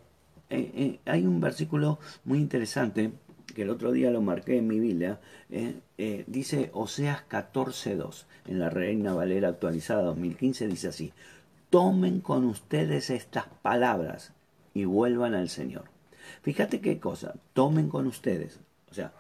eh, 0.50 1.00
hay 1.06 1.26
un 1.26 1.40
versículo 1.40 2.00
muy 2.26 2.40
interesante 2.40 3.14
que 3.54 3.64
el 3.64 3.70
otro 3.70 3.92
día 3.92 4.12
lo 4.12 4.22
marqué 4.22 4.58
en 4.58 4.68
mi 4.68 4.80
Biblia, 4.80 5.20
eh, 5.50 5.80
eh, 5.98 6.24
dice 6.28 6.72
Oseas 6.74 7.24
14.2, 7.30 8.26
en 8.48 8.60
la 8.60 8.70
Reina 8.70 9.14
Valera 9.14 9.50
actualizada 9.50 10.04
2015, 10.04 10.68
dice 10.68 10.88
así, 10.88 11.14
tomen 11.70 12.22
con 12.22 12.46
ustedes 12.46 13.10
estas 13.10 13.46
palabras 13.62 14.34
y 14.74 14.86
vuelvan 14.86 15.34
al 15.34 15.50
Señor. 15.50 15.86
Fíjate 16.42 16.82
qué 16.82 17.00
cosa, 17.00 17.36
tomen 17.54 17.90
con 17.90 18.08
ustedes, 18.08 18.60
o 18.90 18.94
sea, 18.94 19.14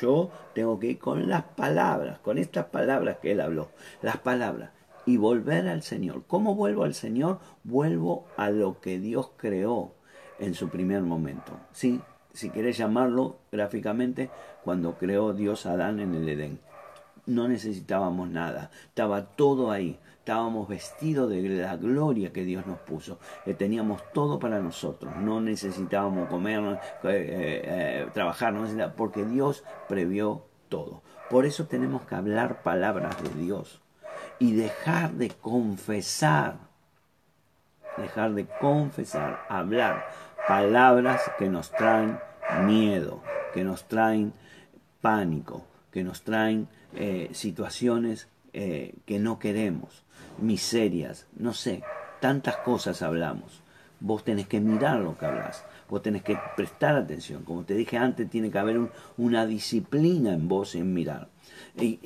yo 0.00 0.30
tengo 0.54 0.78
que 0.78 0.88
ir 0.88 0.98
con 0.98 1.28
las 1.28 1.42
palabras, 1.42 2.18
con 2.20 2.38
estas 2.38 2.66
palabras 2.66 3.18
que 3.18 3.32
él 3.32 3.40
habló, 3.40 3.70
las 4.02 4.18
palabras, 4.18 4.70
y 5.06 5.16
volver 5.16 5.68
al 5.68 5.82
Señor. 5.82 6.24
¿Cómo 6.26 6.54
vuelvo 6.54 6.84
al 6.84 6.94
Señor? 6.94 7.38
Vuelvo 7.64 8.26
a 8.36 8.50
lo 8.50 8.80
que 8.80 8.98
Dios 8.98 9.30
creó 9.36 9.94
en 10.38 10.54
su 10.54 10.68
primer 10.68 11.02
momento. 11.02 11.52
Sí, 11.72 12.00
si 12.32 12.50
querés 12.50 12.76
llamarlo 12.76 13.38
gráficamente, 13.50 14.30
cuando 14.64 14.98
creó 14.98 15.32
Dios 15.32 15.66
a 15.66 15.72
Adán 15.72 16.00
en 16.00 16.14
el 16.14 16.28
Edén. 16.28 16.60
No 17.26 17.48
necesitábamos 17.48 18.28
nada, 18.28 18.70
estaba 18.86 19.26
todo 19.26 19.70
ahí, 19.70 19.98
estábamos 20.28 20.68
vestidos 20.68 21.30
de 21.30 21.40
la 21.40 21.76
gloria 21.76 22.34
que 22.34 22.44
Dios 22.44 22.66
nos 22.66 22.78
puso, 22.80 23.18
eh, 23.46 23.54
teníamos 23.54 24.02
todo 24.12 24.38
para 24.38 24.60
nosotros, 24.60 25.16
no 25.16 25.40
necesitábamos 25.40 26.28
comer, 26.28 26.78
eh, 27.04 27.62
eh, 27.64 28.06
trabajar, 28.12 28.54
porque 28.94 29.24
Dios 29.24 29.64
previó 29.88 30.44
todo. 30.68 31.00
Por 31.30 31.46
eso 31.46 31.66
tenemos 31.66 32.02
que 32.02 32.14
hablar 32.14 32.62
palabras 32.62 33.16
de 33.22 33.40
Dios 33.40 33.80
y 34.38 34.52
dejar 34.52 35.12
de 35.12 35.30
confesar, 35.30 36.58
dejar 37.96 38.34
de 38.34 38.44
confesar, 38.44 39.46
hablar 39.48 40.10
palabras 40.46 41.22
que 41.38 41.48
nos 41.48 41.70
traen 41.70 42.18
miedo, 42.66 43.22
que 43.54 43.64
nos 43.64 43.88
traen 43.88 44.34
pánico, 45.00 45.64
que 45.90 46.04
nos 46.04 46.22
traen 46.22 46.68
eh, 46.94 47.30
situaciones 47.32 48.28
eh, 48.52 48.94
que 49.06 49.18
no 49.18 49.38
queremos, 49.38 50.04
miserias, 50.38 51.26
no 51.36 51.52
sé, 51.52 51.82
tantas 52.20 52.56
cosas 52.58 53.02
hablamos. 53.02 53.62
vos 54.00 54.22
tenés 54.22 54.46
que 54.46 54.60
mirar 54.60 55.00
lo 55.00 55.18
que 55.18 55.26
hablas, 55.26 55.64
vos 55.88 56.02
tenés 56.02 56.22
que 56.22 56.38
prestar 56.56 56.94
atención. 56.94 57.42
Como 57.42 57.64
te 57.64 57.74
dije 57.74 57.96
antes, 57.96 58.30
tiene 58.30 58.50
que 58.50 58.58
haber 58.58 58.78
una 59.16 59.44
disciplina 59.44 60.32
en 60.32 60.46
vos 60.46 60.76
en 60.76 60.94
mirar. 60.94 61.28
Y, 61.76 61.98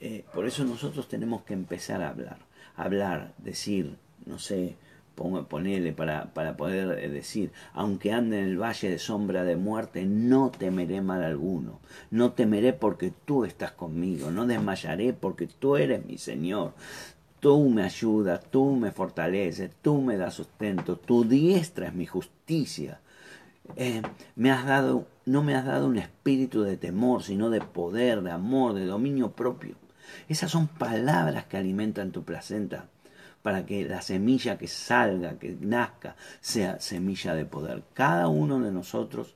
eh, 0.00 0.24
por 0.32 0.46
eso 0.46 0.64
nosotros 0.64 1.08
tenemos 1.08 1.42
que 1.42 1.52
empezar 1.52 2.02
a 2.02 2.08
hablar, 2.08 2.38
hablar, 2.76 3.34
decir, 3.38 3.96
no 4.24 4.38
sé, 4.38 4.76
ponerle 5.48 5.92
para, 5.92 6.32
para 6.32 6.56
poder 6.56 6.98
eh, 6.98 7.08
decir, 7.08 7.52
aunque 7.74 8.12
ande 8.12 8.38
en 8.38 8.46
el 8.46 8.58
valle 8.58 8.88
de 8.88 8.98
sombra 8.98 9.44
de 9.44 9.56
muerte, 9.56 10.06
no 10.06 10.50
temeré 10.50 11.02
mal 11.02 11.22
alguno, 11.22 11.80
no 12.10 12.32
temeré 12.32 12.72
porque 12.72 13.12
tú 13.24 13.44
estás 13.44 13.72
conmigo, 13.72 14.30
no 14.30 14.46
desmayaré 14.46 15.12
porque 15.12 15.46
tú 15.46 15.76
eres 15.76 16.04
mi 16.06 16.18
Señor. 16.18 16.72
Tú 17.40 17.70
me 17.70 17.82
ayudas, 17.84 18.44
tú 18.50 18.76
me 18.76 18.92
fortaleces, 18.92 19.70
tú 19.80 20.02
me 20.02 20.18
das 20.18 20.34
sustento, 20.34 20.96
tu 20.96 21.24
diestra 21.24 21.86
es 21.86 21.94
mi 21.94 22.04
justicia. 22.04 23.00
Eh, 23.76 24.02
me 24.36 24.50
has 24.50 24.66
dado, 24.66 25.06
no 25.24 25.42
me 25.42 25.54
has 25.54 25.64
dado 25.64 25.86
un 25.86 25.96
espíritu 25.96 26.62
de 26.62 26.76
temor, 26.76 27.22
sino 27.22 27.48
de 27.48 27.62
poder, 27.62 28.20
de 28.22 28.30
amor, 28.30 28.74
de 28.74 28.84
dominio 28.84 29.32
propio. 29.32 29.76
Esas 30.28 30.50
son 30.50 30.68
palabras 30.68 31.46
que 31.46 31.56
alimentan 31.56 32.12
tu 32.12 32.24
placenta 32.24 32.88
para 33.42 33.64
que 33.64 33.84
la 33.84 34.02
semilla 34.02 34.58
que 34.58 34.68
salga, 34.68 35.38
que 35.38 35.56
nazca, 35.60 36.16
sea 36.40 36.80
semilla 36.80 37.34
de 37.34 37.44
poder. 37.44 37.82
Cada 37.94 38.28
uno 38.28 38.60
de 38.60 38.70
nosotros 38.70 39.34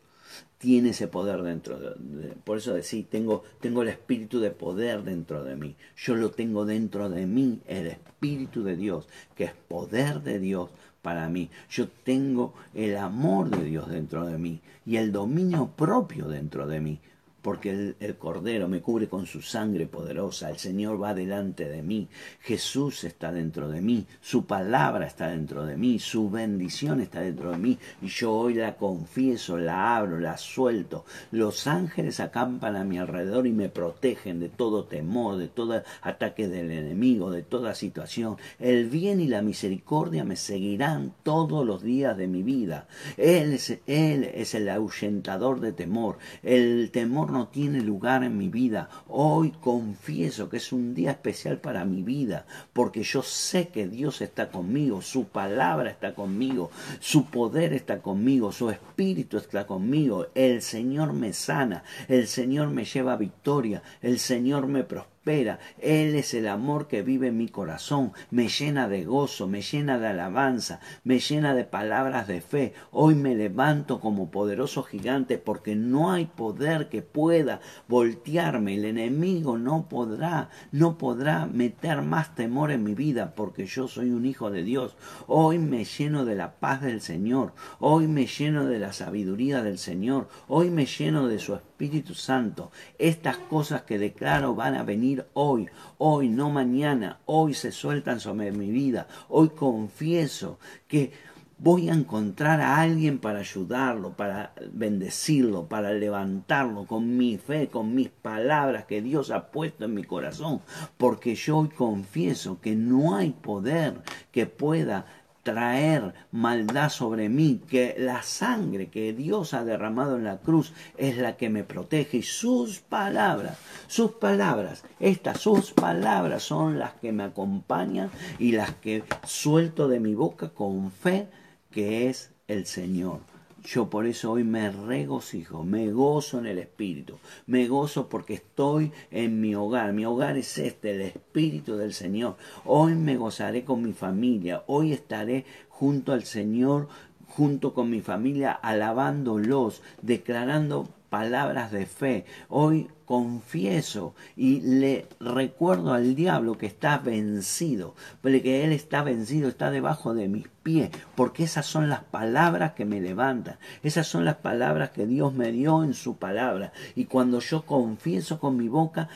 tiene 0.58 0.90
ese 0.90 1.08
poder 1.08 1.42
dentro 1.42 1.78
de, 1.78 2.34
por 2.42 2.56
eso 2.56 2.72
decir 2.72 3.06
tengo 3.10 3.42
tengo 3.60 3.82
el 3.82 3.88
espíritu 3.88 4.40
de 4.40 4.50
poder 4.50 5.02
dentro 5.02 5.44
de 5.44 5.56
mí. 5.56 5.76
Yo 5.96 6.14
lo 6.14 6.30
tengo 6.30 6.64
dentro 6.64 7.10
de 7.10 7.26
mí 7.26 7.60
el 7.66 7.86
espíritu 7.88 8.62
de 8.64 8.76
Dios 8.76 9.06
que 9.36 9.44
es 9.44 9.52
poder 9.52 10.22
de 10.22 10.38
Dios 10.38 10.70
para 11.02 11.28
mí. 11.28 11.50
Yo 11.68 11.88
tengo 11.88 12.54
el 12.72 12.96
amor 12.96 13.50
de 13.50 13.64
Dios 13.64 13.90
dentro 13.90 14.24
de 14.24 14.38
mí 14.38 14.60
y 14.86 14.96
el 14.96 15.12
dominio 15.12 15.70
propio 15.76 16.28
dentro 16.28 16.66
de 16.66 16.80
mí 16.80 16.98
porque 17.44 17.94
el, 18.00 18.16
Cordero 18.16 18.68
me 18.68 18.80
cubre 18.80 19.06
con 19.06 19.26
su 19.26 19.42
sangre 19.42 19.86
poderosa, 19.86 20.48
el 20.48 20.56
Señor 20.56 21.02
va 21.02 21.12
delante 21.12 21.68
de 21.68 21.82
mí, 21.82 22.08
Jesús 22.40 23.04
está 23.04 23.32
dentro 23.32 23.68
de 23.68 23.82
mí, 23.82 24.06
su 24.22 24.46
palabra 24.46 25.06
está 25.06 25.28
dentro 25.28 25.66
de 25.66 25.76
mí, 25.76 25.98
su 25.98 26.30
bendición 26.30 27.02
está 27.02 27.20
dentro 27.20 27.50
de 27.50 27.58
mí, 27.58 27.78
y 28.00 28.06
yo 28.06 28.32
hoy 28.32 28.54
la 28.54 28.76
confieso, 28.76 29.58
la 29.58 29.94
abro, 29.94 30.18
la 30.20 30.38
suelto. 30.38 31.04
Los 31.32 31.66
ángeles 31.66 32.18
acampan 32.18 32.76
a 32.76 32.84
mi 32.84 32.96
alrededor 32.96 33.46
y 33.46 33.52
me 33.52 33.68
protegen 33.68 34.40
de 34.40 34.48
todo 34.48 34.84
temor, 34.84 35.36
de 35.36 35.48
todo 35.48 35.82
ataque 36.00 36.48
del 36.48 36.70
enemigo, 36.70 37.30
de 37.30 37.42
toda 37.42 37.74
situación. 37.74 38.38
El 38.58 38.88
bien 38.88 39.20
y 39.20 39.28
la 39.28 39.42
misericordia 39.42 40.24
me 40.24 40.36
seguirán 40.36 41.12
todos 41.22 41.66
los 41.66 41.82
días 41.82 42.16
de 42.16 42.26
mi 42.26 42.42
vida. 42.42 42.88
Él 43.18 43.52
es, 43.52 43.78
él 43.86 44.24
es 44.32 44.54
el 44.54 44.70
ahuyentador 44.70 45.60
de 45.60 45.72
temor. 45.72 46.16
El 46.42 46.90
temor 46.90 47.33
no 47.34 47.48
tiene 47.48 47.80
lugar 47.80 48.22
en 48.22 48.38
mi 48.38 48.48
vida. 48.48 48.88
Hoy 49.08 49.50
confieso 49.60 50.48
que 50.48 50.58
es 50.58 50.72
un 50.72 50.94
día 50.94 51.10
especial 51.10 51.58
para 51.58 51.84
mi 51.84 52.02
vida, 52.04 52.46
porque 52.72 53.02
yo 53.02 53.22
sé 53.22 53.68
que 53.68 53.88
Dios 53.88 54.22
está 54.22 54.50
conmigo, 54.50 55.02
su 55.02 55.24
palabra 55.24 55.90
está 55.90 56.14
conmigo, 56.14 56.70
su 57.00 57.26
poder 57.26 57.72
está 57.72 58.00
conmigo, 58.00 58.52
su 58.52 58.70
espíritu 58.70 59.36
está 59.36 59.66
conmigo, 59.66 60.28
el 60.36 60.62
Señor 60.62 61.12
me 61.12 61.32
sana, 61.32 61.82
el 62.06 62.28
Señor 62.28 62.70
me 62.70 62.84
lleva 62.84 63.14
a 63.14 63.16
victoria, 63.16 63.82
el 64.00 64.20
Señor 64.20 64.68
me 64.68 64.84
prospera 64.84 65.13
él 65.26 66.14
es 66.14 66.34
el 66.34 66.48
amor 66.48 66.86
que 66.86 67.02
vive 67.02 67.28
en 67.28 67.38
mi 67.38 67.48
corazón, 67.48 68.12
me 68.30 68.48
llena 68.48 68.88
de 68.88 69.04
gozo, 69.04 69.46
me 69.46 69.62
llena 69.62 69.98
de 69.98 70.08
alabanza, 70.08 70.80
me 71.02 71.18
llena 71.18 71.54
de 71.54 71.64
palabras 71.64 72.28
de 72.28 72.42
fe. 72.42 72.74
Hoy 72.90 73.14
me 73.14 73.34
levanto 73.34 74.00
como 74.00 74.30
poderoso 74.30 74.82
gigante 74.82 75.38
porque 75.38 75.76
no 75.76 76.12
hay 76.12 76.26
poder 76.26 76.88
que 76.90 77.00
pueda 77.00 77.60
voltearme. 77.88 78.74
El 78.74 78.84
enemigo 78.84 79.56
no 79.56 79.88
podrá, 79.88 80.50
no 80.72 80.98
podrá 80.98 81.46
meter 81.46 82.02
más 82.02 82.34
temor 82.34 82.70
en 82.70 82.84
mi 82.84 82.94
vida 82.94 83.34
porque 83.34 83.64
yo 83.64 83.88
soy 83.88 84.10
un 84.10 84.26
hijo 84.26 84.50
de 84.50 84.62
Dios. 84.62 84.96
Hoy 85.26 85.58
me 85.58 85.84
lleno 85.84 86.26
de 86.26 86.34
la 86.34 86.56
paz 86.56 86.82
del 86.82 87.00
Señor, 87.00 87.54
hoy 87.78 88.08
me 88.08 88.26
lleno 88.26 88.66
de 88.66 88.78
la 88.78 88.92
sabiduría 88.92 89.62
del 89.62 89.78
Señor, 89.78 90.28
hoy 90.48 90.70
me 90.70 90.84
lleno 90.84 91.28
de 91.28 91.38
su 91.38 91.54
Espíritu 91.54 91.73
Santo. 92.14 92.70
Estas 92.98 93.36
cosas 93.36 93.82
que 93.82 93.98
declaro 93.98 94.54
van 94.54 94.74
a 94.74 94.82
venir 94.82 95.26
hoy, 95.34 95.68
hoy, 95.98 96.28
no 96.28 96.50
mañana, 96.50 97.20
hoy 97.26 97.54
se 97.54 97.72
sueltan 97.72 98.20
sobre 98.20 98.52
mi 98.52 98.70
vida, 98.70 99.06
hoy 99.28 99.50
confieso 99.50 100.58
que 100.88 101.12
voy 101.58 101.88
a 101.88 101.94
encontrar 101.94 102.60
a 102.60 102.80
alguien 102.80 103.18
para 103.18 103.38
ayudarlo, 103.38 104.16
para 104.16 104.52
bendecirlo, 104.72 105.66
para 105.66 105.92
levantarlo 105.92 106.84
con 106.84 107.16
mi 107.16 107.38
fe, 107.38 107.68
con 107.68 107.94
mis 107.94 108.10
palabras 108.10 108.84
que 108.84 109.00
Dios 109.00 109.30
ha 109.30 109.50
puesto 109.50 109.84
en 109.84 109.94
mi 109.94 110.04
corazón, 110.04 110.60
porque 110.96 111.34
yo 111.34 111.58
hoy 111.58 111.68
confieso 111.68 112.60
que 112.60 112.74
no 112.74 113.16
hay 113.16 113.30
poder 113.30 114.02
que 114.30 114.46
pueda 114.46 115.06
traer 115.44 116.14
maldad 116.32 116.88
sobre 116.88 117.28
mí, 117.28 117.62
que 117.68 117.94
la 117.96 118.22
sangre 118.22 118.88
que 118.88 119.12
Dios 119.12 119.54
ha 119.54 119.62
derramado 119.62 120.16
en 120.16 120.24
la 120.24 120.38
cruz 120.38 120.72
es 120.96 121.16
la 121.18 121.36
que 121.36 121.50
me 121.50 121.62
protege 121.62 122.16
y 122.16 122.22
sus 122.22 122.80
palabras, 122.80 123.56
sus 123.86 124.12
palabras, 124.12 124.82
estas 124.98 125.40
sus 125.40 125.70
palabras 125.72 126.42
son 126.42 126.80
las 126.80 126.94
que 126.94 127.12
me 127.12 127.22
acompañan 127.22 128.10
y 128.40 128.52
las 128.52 128.74
que 128.74 129.04
suelto 129.24 129.86
de 129.86 130.00
mi 130.00 130.14
boca 130.14 130.48
con 130.48 130.90
fe 130.90 131.28
que 131.70 132.08
es 132.08 132.32
el 132.48 132.66
Señor. 132.66 133.33
Yo 133.64 133.88
por 133.88 134.06
eso 134.06 134.32
hoy 134.32 134.44
me 134.44 134.70
regocijo, 134.70 135.64
me 135.64 135.90
gozo 135.90 136.38
en 136.38 136.44
el 136.44 136.58
Espíritu, 136.58 137.18
me 137.46 137.66
gozo 137.66 138.10
porque 138.10 138.34
estoy 138.34 138.92
en 139.10 139.40
mi 139.40 139.54
hogar. 139.54 139.94
Mi 139.94 140.04
hogar 140.04 140.36
es 140.36 140.58
este, 140.58 140.90
el 140.90 141.00
Espíritu 141.00 141.76
del 141.76 141.94
Señor. 141.94 142.36
Hoy 142.66 142.94
me 142.94 143.16
gozaré 143.16 143.64
con 143.64 143.82
mi 143.82 143.94
familia, 143.94 144.64
hoy 144.66 144.92
estaré 144.92 145.46
junto 145.70 146.12
al 146.12 146.24
Señor, 146.24 146.88
junto 147.26 147.72
con 147.72 147.88
mi 147.88 148.02
familia, 148.02 148.52
alabándolos, 148.52 149.80
declarando 150.02 150.86
palabras 151.08 151.72
de 151.72 151.86
fe. 151.86 152.26
Hoy 152.50 152.88
confieso 153.04 154.14
y 154.36 154.60
le 154.60 155.06
recuerdo 155.20 155.92
al 155.92 156.14
diablo 156.14 156.58
que 156.58 156.66
está 156.66 156.98
vencido, 156.98 157.94
porque 158.22 158.64
él 158.64 158.72
está 158.72 159.02
vencido, 159.02 159.48
está 159.48 159.70
debajo 159.70 160.14
de 160.14 160.28
mis 160.28 160.48
pies, 160.64 160.90
porque 161.14 161.44
esas 161.44 161.66
son 161.66 161.88
las 161.88 162.02
palabras 162.02 162.72
que 162.72 162.84
me 162.84 163.00
levantan, 163.00 163.58
esas 163.82 164.06
son 164.06 164.24
las 164.24 164.36
palabras 164.36 164.90
que 164.90 165.06
Dios 165.06 165.34
me 165.34 165.52
dio 165.52 165.84
en 165.84 165.94
su 165.94 166.16
palabra. 166.16 166.72
Y 166.96 167.04
cuando 167.04 167.38
yo 167.40 167.66
confieso 167.66 168.40
con 168.40 168.56
mi 168.56 168.68
boca, 168.68 169.08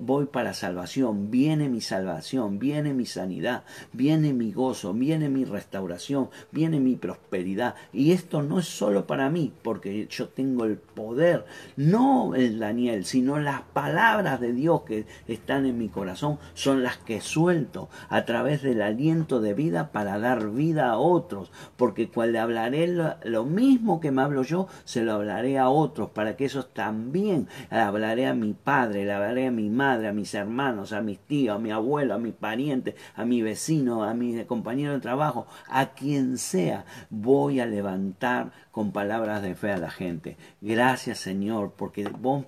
voy 0.00 0.26
para 0.26 0.54
salvación, 0.54 1.30
viene 1.30 1.68
mi 1.68 1.80
salvación, 1.80 2.58
viene 2.58 2.94
mi 2.94 3.06
sanidad, 3.06 3.64
viene 3.92 4.32
mi 4.32 4.52
gozo, 4.52 4.94
viene 4.94 5.28
mi 5.28 5.44
restauración, 5.44 6.30
viene 6.50 6.80
mi 6.80 6.96
prosperidad. 6.96 7.74
Y 7.92 8.12
esto 8.12 8.42
no 8.42 8.58
es 8.58 8.66
solo 8.66 9.06
para 9.06 9.28
mí, 9.28 9.52
porque 9.62 10.08
yo 10.10 10.28
tengo 10.28 10.64
el 10.64 10.78
poder, 10.78 11.44
no 11.76 12.34
el 12.34 12.58
Daniel, 12.58 13.04
sino 13.10 13.40
las 13.40 13.62
palabras 13.62 14.38
de 14.38 14.52
Dios 14.52 14.82
que 14.82 15.04
están 15.26 15.66
en 15.66 15.76
mi 15.76 15.88
corazón 15.88 16.38
son 16.54 16.84
las 16.84 16.96
que 16.96 17.20
suelto 17.20 17.88
a 18.08 18.24
través 18.24 18.62
del 18.62 18.80
aliento 18.82 19.40
de 19.40 19.52
vida 19.52 19.90
para 19.90 20.20
dar 20.20 20.50
vida 20.50 20.90
a 20.90 20.96
otros, 20.96 21.50
porque 21.76 22.08
cuando 22.08 22.40
hablaré 22.40 22.86
lo, 22.86 23.44
mismo 23.44 23.98
que 23.98 24.12
me 24.12 24.22
hablo 24.22 24.44
yo, 24.44 24.68
se 24.84 25.02
lo 25.02 25.14
hablaré 25.14 25.58
a 25.58 25.70
otros, 25.70 26.10
para 26.10 26.36
que 26.36 26.44
esos 26.44 26.72
también 26.72 27.48
hablaré 27.68 28.28
a 28.28 28.34
mi 28.34 28.52
padre, 28.52 29.04
le 29.04 29.12
hablaré 29.12 29.48
a 29.48 29.50
mi 29.50 29.70
madre, 29.70 30.06
a 30.06 30.12
mis 30.12 30.32
hermanos, 30.34 30.92
a 30.92 31.00
mis 31.00 31.18
tíos, 31.18 31.56
a 31.56 31.58
mi 31.58 31.72
abuelo, 31.72 32.14
a 32.14 32.18
mis 32.18 32.34
parientes, 32.34 32.94
a 33.16 33.24
mi 33.24 33.42
vecino, 33.42 34.04
a 34.04 34.14
mi 34.14 34.44
compañero 34.44 34.92
de 34.92 35.00
trabajo, 35.00 35.48
a 35.68 35.94
quien 35.94 36.38
sea, 36.38 36.84
voy 37.10 37.58
a 37.58 37.66
levantar 37.66 38.52
con 38.70 38.92
palabras 38.92 39.42
de 39.42 39.56
fe 39.56 39.72
a 39.72 39.78
la 39.78 39.90
gente. 39.90 40.36
Gracias 40.60 41.18
Señor, 41.18 41.72
porque 41.76 42.08
vos 42.08 42.44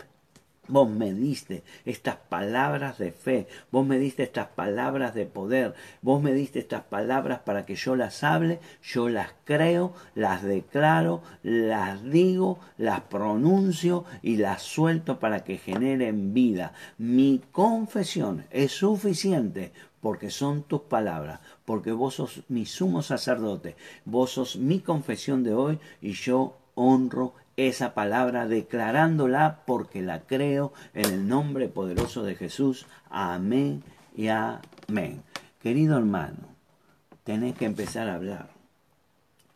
Vos 0.68 0.88
me 0.88 1.12
diste 1.12 1.64
estas 1.84 2.14
palabras 2.14 2.96
de 2.96 3.10
fe, 3.10 3.48
vos 3.72 3.84
me 3.84 3.98
diste 3.98 4.22
estas 4.22 4.46
palabras 4.46 5.12
de 5.12 5.26
poder, 5.26 5.74
vos 6.02 6.22
me 6.22 6.32
diste 6.32 6.60
estas 6.60 6.84
palabras 6.84 7.40
para 7.40 7.66
que 7.66 7.74
yo 7.74 7.96
las 7.96 8.22
hable, 8.22 8.60
yo 8.80 9.08
las 9.08 9.30
creo, 9.44 9.92
las 10.14 10.44
declaro, 10.44 11.20
las 11.42 12.04
digo, 12.04 12.60
las 12.78 13.00
pronuncio 13.00 14.04
y 14.22 14.36
las 14.36 14.62
suelto 14.62 15.18
para 15.18 15.42
que 15.42 15.58
generen 15.58 16.32
vida. 16.32 16.74
Mi 16.96 17.42
confesión 17.50 18.46
es 18.52 18.70
suficiente 18.70 19.72
porque 20.00 20.30
son 20.30 20.62
tus 20.62 20.82
palabras, 20.82 21.40
porque 21.64 21.90
vos 21.90 22.14
sos 22.14 22.44
mi 22.48 22.66
sumo 22.66 23.02
sacerdote, 23.02 23.74
vos 24.04 24.30
sos 24.30 24.54
mi 24.54 24.78
confesión 24.78 25.42
de 25.42 25.54
hoy 25.54 25.80
y 26.00 26.12
yo 26.12 26.56
honro 26.76 27.34
esa 27.56 27.94
palabra 27.94 28.46
declarándola 28.46 29.60
porque 29.66 30.02
la 30.02 30.20
creo 30.20 30.72
en 30.94 31.06
el 31.06 31.28
nombre 31.28 31.68
poderoso 31.68 32.22
de 32.22 32.34
Jesús. 32.34 32.86
Amén 33.10 33.82
y 34.16 34.28
amén. 34.28 35.22
Querido 35.60 35.98
hermano, 35.98 36.48
tenés 37.24 37.56
que 37.56 37.66
empezar 37.66 38.08
a 38.08 38.14
hablar. 38.14 38.48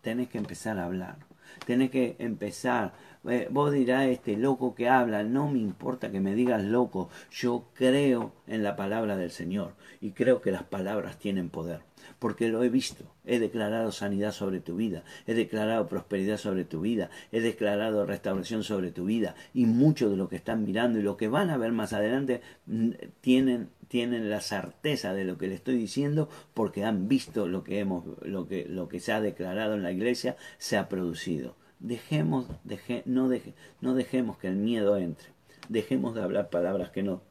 tenés 0.02 0.28
que 0.28 0.38
empezar 0.38 0.78
a 0.78 0.84
hablar. 0.84 1.16
Tenés 1.66 1.90
que 1.90 2.16
empezar. 2.18 2.94
Eh, 3.28 3.48
vos 3.50 3.72
dirás, 3.72 4.06
este 4.06 4.36
loco 4.36 4.74
que 4.74 4.88
habla, 4.88 5.22
no 5.22 5.50
me 5.50 5.58
importa 5.58 6.10
que 6.10 6.20
me 6.20 6.34
digas 6.34 6.62
loco. 6.62 7.08
Yo 7.30 7.66
creo 7.74 8.32
en 8.46 8.62
la 8.62 8.76
palabra 8.76 9.16
del 9.16 9.30
Señor 9.30 9.74
y 10.00 10.12
creo 10.12 10.40
que 10.40 10.52
las 10.52 10.62
palabras 10.62 11.18
tienen 11.18 11.50
poder 11.50 11.80
porque 12.18 12.48
lo 12.48 12.62
he 12.62 12.68
visto. 12.68 13.04
He 13.24 13.38
declarado 13.38 13.90
sanidad 13.90 14.32
sobre 14.32 14.60
tu 14.60 14.76
vida, 14.76 15.02
he 15.26 15.34
declarado 15.34 15.88
prosperidad 15.88 16.36
sobre 16.36 16.64
tu 16.64 16.80
vida, 16.80 17.10
he 17.32 17.40
declarado 17.40 18.06
restauración 18.06 18.62
sobre 18.62 18.92
tu 18.92 19.06
vida 19.06 19.34
y 19.52 19.66
muchos 19.66 20.10
de 20.10 20.16
lo 20.16 20.28
que 20.28 20.36
están 20.36 20.64
mirando 20.64 20.98
y 20.98 21.02
lo 21.02 21.16
que 21.16 21.28
van 21.28 21.50
a 21.50 21.56
ver 21.56 21.72
más 21.72 21.92
adelante 21.92 22.40
mm, 22.66 22.90
tienen 23.20 23.68
tienen 23.88 24.30
la 24.30 24.40
certeza 24.40 25.14
de 25.14 25.24
lo 25.24 25.38
que 25.38 25.48
le 25.48 25.54
estoy 25.54 25.76
diciendo 25.76 26.28
porque 26.54 26.84
han 26.84 27.08
visto 27.08 27.46
lo 27.46 27.62
que 27.64 27.80
hemos 27.80 28.04
lo 28.22 28.46
que 28.46 28.66
lo 28.66 28.88
que 28.88 29.00
se 29.00 29.12
ha 29.12 29.20
declarado 29.20 29.74
en 29.74 29.82
la 29.82 29.92
iglesia 29.92 30.36
se 30.58 30.76
ha 30.76 30.88
producido. 30.88 31.56
Dejemos 31.78 32.46
deje, 32.64 33.02
no 33.04 33.28
deje, 33.28 33.54
no 33.80 33.94
dejemos 33.94 34.38
que 34.38 34.48
el 34.48 34.56
miedo 34.56 34.96
entre. 34.96 35.28
Dejemos 35.68 36.14
de 36.14 36.22
hablar 36.22 36.48
palabras 36.48 36.90
que 36.90 37.02
no 37.02 37.22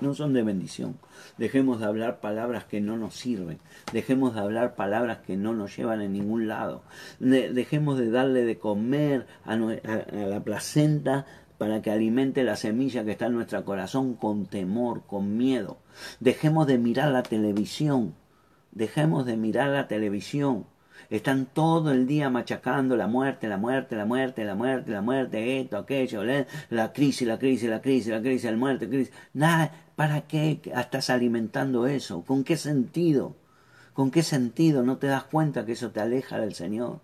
no 0.00 0.14
son 0.14 0.32
de 0.32 0.42
bendición. 0.42 0.98
Dejemos 1.38 1.80
de 1.80 1.86
hablar 1.86 2.20
palabras 2.20 2.64
que 2.64 2.80
no 2.80 2.96
nos 2.96 3.14
sirven. 3.14 3.58
Dejemos 3.92 4.34
de 4.34 4.40
hablar 4.40 4.74
palabras 4.74 5.18
que 5.18 5.36
no 5.36 5.52
nos 5.54 5.76
llevan 5.76 6.00
a 6.00 6.08
ningún 6.08 6.48
lado. 6.48 6.82
dejemos 7.20 7.98
de 7.98 8.10
darle 8.10 8.44
de 8.44 8.58
comer 8.58 9.26
a, 9.44 9.56
la 9.56 10.42
placenta 10.42 11.26
para 11.58 11.82
que 11.82 11.90
alimente 11.90 12.42
la 12.44 12.56
semilla 12.56 13.04
que 13.04 13.12
está 13.12 13.26
en 13.26 13.34
nuestro 13.34 13.64
corazón 13.64 14.14
con 14.14 14.46
temor, 14.46 15.02
con 15.06 15.36
miedo. 15.36 15.78
Dejemos 16.20 16.66
de 16.66 16.78
mirar 16.78 17.12
la 17.12 17.22
televisión. 17.22 18.14
Dejemos 18.72 19.24
de 19.26 19.36
mirar 19.36 19.70
la 19.70 19.86
televisión. 19.86 20.66
Están 21.10 21.46
todo 21.46 21.92
el 21.92 22.06
día 22.06 22.30
machacando 22.30 22.96
la 22.96 23.06
muerte, 23.06 23.48
la 23.48 23.56
muerte, 23.56 23.94
la 23.94 24.04
muerte, 24.04 24.44
la 24.44 24.54
muerte, 24.54 24.90
la 24.90 25.02
muerte, 25.02 25.60
esto, 25.60 25.76
aquello, 25.76 26.22
la 26.70 26.92
crisis, 26.92 27.28
la 27.28 27.38
crisis, 27.38 27.68
la 27.68 27.80
crisis, 27.80 28.08
la 28.08 28.20
crisis, 28.20 28.50
la 28.50 28.56
muerte, 28.56 28.88
crisis. 28.88 29.12
Nada, 29.32 29.70
¿para 29.96 30.22
qué 30.22 30.60
estás 30.64 31.10
alimentando 31.10 31.86
eso? 31.86 32.22
¿Con 32.22 32.42
qué 32.42 32.56
sentido? 32.56 33.36
¿Con 33.92 34.10
qué 34.10 34.22
sentido 34.22 34.82
no 34.82 34.96
te 34.96 35.06
das 35.06 35.24
cuenta 35.24 35.64
que 35.64 35.72
eso 35.72 35.90
te 35.90 36.00
aleja 36.00 36.38
del 36.38 36.54
Señor? 36.54 37.00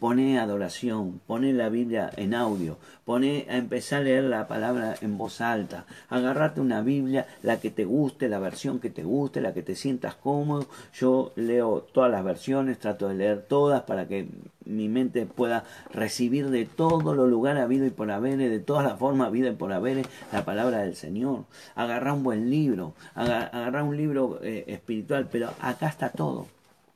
Pone 0.00 0.38
adoración, 0.38 1.20
pone 1.26 1.52
la 1.52 1.68
Biblia 1.68 2.10
en 2.16 2.34
audio, 2.34 2.78
pone 3.04 3.46
a 3.48 3.56
empezar 3.56 4.00
a 4.00 4.04
leer 4.04 4.24
la 4.24 4.48
palabra 4.48 4.94
en 5.00 5.18
voz 5.18 5.40
alta, 5.40 5.86
agarrate 6.08 6.60
una 6.60 6.82
Biblia, 6.82 7.26
la 7.42 7.60
que 7.60 7.70
te 7.70 7.84
guste, 7.84 8.28
la 8.28 8.38
versión 8.38 8.80
que 8.80 8.90
te 8.90 9.04
guste, 9.04 9.40
la 9.40 9.54
que 9.54 9.62
te 9.62 9.76
sientas 9.76 10.14
cómodo. 10.14 10.66
Yo 10.92 11.32
leo 11.36 11.86
todas 11.92 12.10
las 12.10 12.24
versiones, 12.24 12.78
trato 12.78 13.08
de 13.08 13.14
leer 13.14 13.42
todas 13.42 13.82
para 13.82 14.08
que 14.08 14.28
mi 14.64 14.88
mente 14.88 15.26
pueda 15.26 15.64
recibir 15.92 16.50
de 16.50 16.64
todos 16.64 17.16
los 17.16 17.28
lugares 17.28 17.62
habido 17.62 17.86
y 17.86 17.90
por 17.90 18.10
haber, 18.10 18.38
de 18.38 18.60
todas 18.60 18.84
las 18.84 18.98
formas 18.98 19.28
habido 19.28 19.48
y 19.48 19.54
por 19.54 19.72
haber, 19.72 20.06
la 20.32 20.44
palabra 20.44 20.78
del 20.78 20.96
Señor. 20.96 21.44
Agarra 21.74 22.12
un 22.12 22.22
buen 22.22 22.50
libro, 22.50 22.94
agarra 23.14 23.84
un 23.84 23.96
libro 23.96 24.40
eh, 24.42 24.64
espiritual, 24.68 25.28
pero 25.30 25.50
acá 25.60 25.88
está 25.88 26.10
todo, 26.10 26.46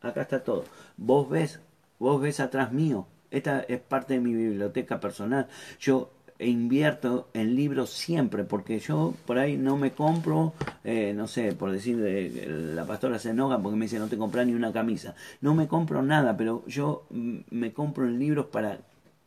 acá 0.03 0.23
está 0.23 0.43
todo. 0.43 0.65
Vos 0.97 1.29
ves 1.29 1.61
Vos 1.99 2.21
ves 2.21 2.41
atrás 2.41 2.73
mío. 2.73 3.07
Esta 3.31 3.61
es 3.61 3.81
parte 3.81 4.15
de 4.15 4.21
mi 4.21 4.35
biblioteca 4.35 5.01
personal. 5.01 5.49
Yo 5.81 6.13
invierto 6.39 7.29
en 7.35 7.57
libros 7.57 7.91
siempre, 7.91 8.45
porque 8.45 8.79
yo 8.79 9.15
por 9.27 9.39
ahí 9.39 9.57
no 9.57 9.77
me 9.77 9.93
compro, 9.93 10.55
eh, 10.85 11.13
no 11.15 11.27
sé, 11.27 11.53
por 11.53 11.73
decir, 11.73 12.01
eh, 12.07 12.47
la 12.49 12.87
pastora 12.87 13.19
se 13.19 13.35
porque 13.35 13.77
me 13.77 13.87
dice 13.87 13.99
no 13.99 14.07
te 14.07 14.17
compras 14.17 14.47
ni 14.47 14.55
una 14.55 14.73
camisa. 14.73 15.15
No 15.41 15.55
me 15.55 15.67
compro 15.67 16.03
nada, 16.03 16.37
pero 16.37 16.65
yo 16.67 17.07
mm, 17.11 17.39
me 17.51 17.73
compro 17.73 18.07
en 18.07 18.19
libros 18.19 18.47
para 18.47 18.79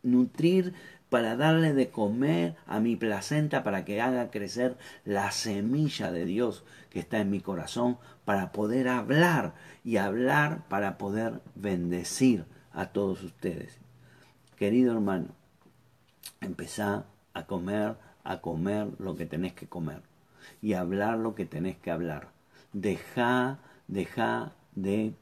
nutrir, 0.02 0.72
para 1.10 1.36
darle 1.36 1.74
de 1.74 1.90
comer 1.90 2.56
a 2.66 2.80
mi 2.80 2.96
placenta, 2.96 3.62
para 3.62 3.84
que 3.84 4.00
haga 4.00 4.30
crecer 4.30 4.76
la 5.04 5.30
semilla 5.30 6.10
de 6.10 6.24
Dios 6.24 6.64
que 6.88 7.00
está 7.00 7.20
en 7.20 7.30
mi 7.30 7.40
corazón, 7.40 7.98
para 8.24 8.52
poder 8.52 8.88
hablar 8.88 9.54
y 9.84 9.96
hablar 9.96 10.66
para 10.68 10.96
poder 10.98 11.40
bendecir 11.54 12.44
a 12.74 12.86
todos 12.86 13.22
ustedes. 13.22 13.78
Querido 14.56 14.92
hermano, 14.92 15.28
empezá 16.40 17.04
a 17.34 17.46
comer, 17.46 17.96
a 18.24 18.40
comer 18.40 18.88
lo 18.98 19.16
que 19.16 19.26
tenés 19.26 19.52
que 19.52 19.66
comer 19.66 20.02
y 20.60 20.74
hablar 20.74 21.18
lo 21.18 21.34
que 21.34 21.46
tenés 21.46 21.76
que 21.76 21.90
hablar. 21.90 22.28
Deja, 22.72 23.58
deja 23.88 24.52
de 24.74 25.14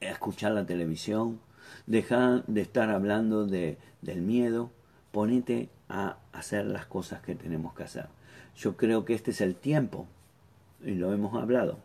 escuchar 0.00 0.52
la 0.52 0.66
televisión, 0.66 1.40
deja 1.86 2.42
de 2.46 2.62
estar 2.62 2.90
hablando 2.90 3.46
de, 3.46 3.78
del 4.02 4.22
miedo, 4.22 4.70
ponete 5.12 5.68
a 5.88 6.18
hacer 6.32 6.66
las 6.66 6.86
cosas 6.86 7.20
que 7.22 7.34
tenemos 7.34 7.74
que 7.74 7.84
hacer. 7.84 8.06
Yo 8.56 8.76
creo 8.76 9.04
que 9.04 9.14
este 9.14 9.30
es 9.30 9.40
el 9.40 9.54
tiempo, 9.54 10.06
y 10.84 10.94
lo 10.94 11.12
hemos 11.12 11.34
hablado, 11.34 11.78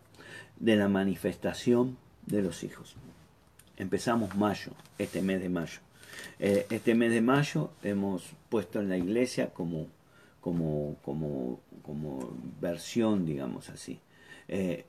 de 0.60 0.75
la 0.75 0.88
manifestación 0.88 1.97
de 2.25 2.41
los 2.41 2.63
hijos 2.63 2.95
empezamos 3.78 4.36
mayo, 4.36 4.72
este 4.98 5.22
mes 5.22 5.42
de 5.42 5.50
mayo. 5.50 5.80
Eh, 6.40 6.68
este 6.70 6.96
mes 6.96 7.12
de 7.12 7.22
mayo 7.22 7.72
hemos 7.84 8.24
puesto 8.50 8.80
en 8.80 8.90
la 8.90 8.98
iglesia 8.98 9.50
como, 9.54 9.88
como, 10.42 10.98
como, 11.04 11.60
como 11.82 12.36
versión, 12.62 13.26
digamos 13.26 13.70
así. 13.70 14.00
Eh, 14.48 14.86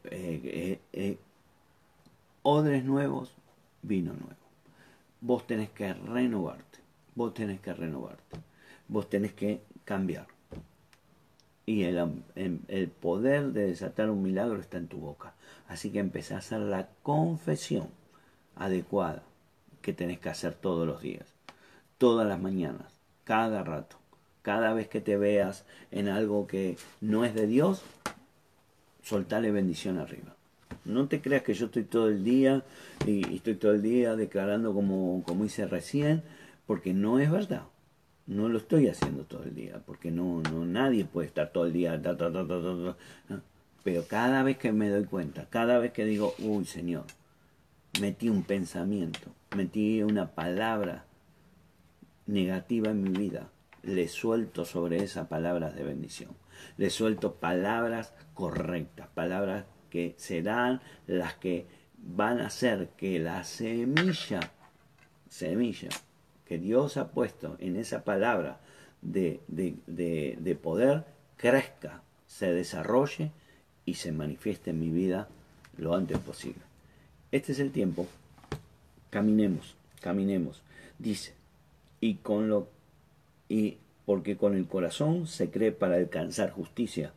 eh, 0.92 1.18
odres 2.42 2.84
nuevos, 2.84 3.34
vino 3.82 4.12
nuevo. 4.12 4.36
Vos 5.20 5.46
tenés 5.46 5.70
que 5.70 5.94
renovarte, 5.94 6.80
vos 7.14 7.32
tenés 7.32 7.60
que 7.60 7.72
renovarte, 7.72 8.38
vos 8.88 9.08
tenés 9.08 9.32
que 9.32 9.62
cambiar. 9.84 10.26
Y 11.66 11.84
el, 11.84 12.22
el 12.34 12.88
poder 12.88 13.52
de 13.52 13.68
desatar 13.68 14.10
un 14.10 14.22
milagro 14.22 14.60
está 14.60 14.76
en 14.76 14.86
tu 14.86 14.98
boca. 14.98 15.32
Así 15.66 15.90
que 15.90 15.98
empezá 15.98 16.34
a 16.34 16.38
hacer 16.38 16.60
la 16.60 16.90
confesión 17.02 17.88
adecuada 18.56 19.22
que 19.82 19.92
tenés 19.92 20.18
que 20.18 20.30
hacer 20.30 20.54
todos 20.54 20.86
los 20.86 21.02
días, 21.02 21.26
todas 21.98 22.26
las 22.26 22.40
mañanas, 22.40 22.92
cada 23.24 23.62
rato. 23.62 23.96
Cada 24.42 24.74
vez 24.74 24.88
que 24.88 25.00
te 25.00 25.16
veas 25.16 25.64
en 25.90 26.08
algo 26.08 26.46
que 26.46 26.76
no 27.00 27.24
es 27.24 27.34
de 27.34 27.46
Dios, 27.46 27.82
soltale 29.02 29.50
bendición 29.50 29.98
arriba. 29.98 30.36
No 30.84 31.08
te 31.08 31.22
creas 31.22 31.42
que 31.42 31.54
yo 31.54 31.66
estoy 31.66 31.84
todo 31.84 32.08
el 32.08 32.24
día 32.24 32.62
y, 33.06 33.34
estoy 33.34 33.54
todo 33.54 33.72
el 33.72 33.80
día 33.80 34.16
declarando 34.16 34.74
como, 34.74 35.22
como 35.24 35.46
hice 35.46 35.66
recién, 35.66 36.22
porque 36.66 36.92
no 36.92 37.18
es 37.18 37.30
verdad. 37.30 37.62
No 38.26 38.50
lo 38.50 38.58
estoy 38.58 38.88
haciendo 38.88 39.24
todo 39.24 39.44
el 39.44 39.54
día, 39.54 39.80
porque 39.86 40.10
no, 40.10 40.42
no 40.42 40.64
nadie 40.66 41.04
puede 41.06 41.28
estar 41.28 41.50
todo 41.50 41.64
el 41.64 41.72
día. 41.72 42.00
Pero 43.82 44.04
cada 44.06 44.42
vez 44.42 44.58
que 44.58 44.72
me 44.72 44.90
doy 44.90 45.04
cuenta, 45.04 45.46
cada 45.48 45.78
vez 45.78 45.92
que 45.92 46.04
digo, 46.04 46.34
uy 46.38 46.66
Señor, 46.66 47.04
metí 48.00 48.28
un 48.28 48.42
pensamiento, 48.42 49.32
metí 49.56 50.02
una 50.02 50.34
palabra 50.34 51.04
negativa 52.26 52.90
en 52.90 53.02
mi 53.02 53.10
vida, 53.10 53.50
le 53.82 54.08
suelto 54.08 54.64
sobre 54.64 55.02
esa 55.02 55.28
palabra 55.28 55.70
de 55.70 55.84
bendición. 55.84 56.30
Le 56.76 56.90
suelto 56.90 57.34
palabras 57.34 58.14
correctas, 58.32 59.08
palabras 59.14 59.64
que 59.90 60.14
serán 60.16 60.80
las 61.06 61.34
que 61.34 61.66
van 61.98 62.40
a 62.40 62.46
hacer 62.46 62.88
que 62.96 63.18
la 63.18 63.44
semilla, 63.44 64.40
semilla 65.28 65.90
que 66.44 66.58
Dios 66.58 66.96
ha 66.96 67.10
puesto 67.10 67.56
en 67.60 67.76
esa 67.76 68.04
palabra 68.04 68.60
de, 69.02 69.40
de, 69.48 70.36
de 70.38 70.54
poder, 70.56 71.04
crezca, 71.36 72.02
se 72.26 72.52
desarrolle 72.52 73.32
y 73.84 73.94
se 73.94 74.12
manifieste 74.12 74.70
en 74.70 74.80
mi 74.80 74.90
vida 74.90 75.28
lo 75.76 75.94
antes 75.94 76.18
posible. 76.18 76.73
Este 77.34 77.50
es 77.50 77.58
el 77.58 77.72
tiempo. 77.72 78.06
Caminemos, 79.10 79.74
caminemos. 80.00 80.62
Dice, 81.00 81.34
y 82.00 82.14
con 82.14 82.48
lo 82.48 82.68
y 83.48 83.78
porque 84.06 84.36
con 84.36 84.54
el 84.54 84.68
corazón 84.68 85.26
se 85.26 85.50
cree 85.50 85.72
para 85.72 85.96
alcanzar 85.96 86.52
justicia. 86.52 87.12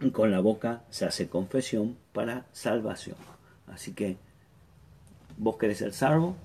Y 0.00 0.12
con 0.12 0.30
la 0.30 0.38
boca 0.38 0.84
se 0.90 1.04
hace 1.04 1.28
confesión 1.28 1.96
para 2.12 2.46
salvación. 2.52 3.16
Así 3.66 3.92
que 3.92 4.16
vos 5.36 5.56
querés 5.56 5.78
ser 5.78 5.92
salvo, 5.92 6.36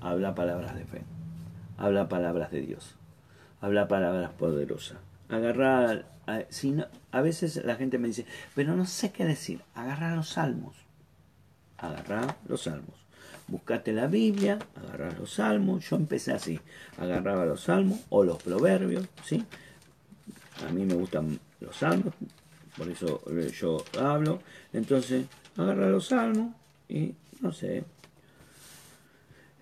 habla 0.00 0.34
palabras 0.34 0.76
de 0.76 0.86
fe, 0.86 1.02
habla 1.76 2.08
palabras 2.08 2.50
de 2.50 2.62
Dios, 2.62 2.94
habla 3.60 3.86
palabras 3.86 4.30
poderosas. 4.30 4.96
Agarrar 5.28 6.17
a, 6.28 6.46
a 7.12 7.20
veces 7.22 7.64
la 7.64 7.76
gente 7.76 7.98
me 7.98 8.08
dice, 8.08 8.26
pero 8.54 8.76
no 8.76 8.84
sé 8.84 9.10
qué 9.12 9.24
decir, 9.24 9.62
agarra 9.74 10.14
los 10.14 10.30
salmos. 10.30 10.76
Agarra 11.78 12.36
los 12.46 12.62
salmos. 12.62 12.94
Buscate 13.46 13.92
la 13.92 14.08
Biblia, 14.08 14.58
agarra 14.76 15.10
los 15.12 15.34
salmos. 15.34 15.88
Yo 15.88 15.96
empecé 15.96 16.32
así, 16.32 16.60
agarraba 16.98 17.46
los 17.46 17.62
salmos 17.62 18.00
o 18.10 18.22
los 18.22 18.42
proverbios, 18.42 19.06
¿sí? 19.24 19.44
A 20.68 20.70
mí 20.70 20.84
me 20.84 20.94
gustan 20.94 21.40
los 21.60 21.76
salmos, 21.76 22.12
por 22.76 22.88
eso 22.88 23.22
yo 23.52 23.84
hablo. 23.98 24.42
Entonces, 24.72 25.24
agarra 25.56 25.88
los 25.88 26.08
salmos, 26.08 26.54
Y 26.88 27.14
no 27.40 27.52
sé. 27.52 27.84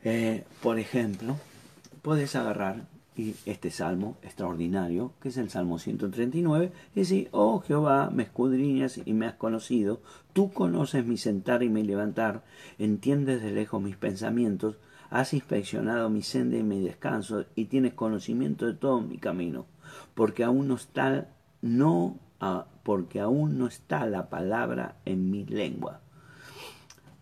Eh, 0.04 0.44
por 0.62 0.78
ejemplo, 0.78 1.36
puedes 2.02 2.34
agarrar 2.36 2.95
y 3.16 3.34
este 3.46 3.70
salmo 3.70 4.16
extraordinario, 4.22 5.12
que 5.20 5.30
es 5.30 5.36
el 5.38 5.48
Salmo 5.48 5.78
139, 5.78 6.70
y 6.94 7.00
decir, 7.00 7.28
oh 7.32 7.60
Jehová, 7.60 8.10
me 8.12 8.24
escudriñas 8.24 9.00
y 9.04 9.14
me 9.14 9.26
has 9.26 9.34
conocido, 9.34 10.00
tú 10.32 10.52
conoces 10.52 11.06
mi 11.06 11.16
sentar 11.16 11.62
y 11.62 11.68
mi 11.68 11.82
levantar, 11.82 12.44
entiendes 12.78 13.42
de 13.42 13.52
lejos 13.52 13.82
mis 13.82 13.96
pensamientos, 13.96 14.76
has 15.08 15.32
inspeccionado 15.32 16.10
mi 16.10 16.22
senda 16.22 16.58
y 16.58 16.62
mi 16.62 16.80
descanso, 16.80 17.46
y 17.54 17.66
tienes 17.66 17.94
conocimiento 17.94 18.66
de 18.66 18.74
todo 18.74 19.00
mi 19.00 19.16
camino, 19.16 19.66
porque 20.14 20.44
aún 20.44 20.68
no 20.68 20.74
está, 20.74 21.28
no, 21.62 22.18
ah, 22.40 22.66
porque 22.82 23.20
aún 23.20 23.58
no 23.58 23.66
está 23.66 24.06
la 24.06 24.28
palabra 24.28 24.96
en 25.04 25.30
mi 25.30 25.44
lengua. 25.46 26.00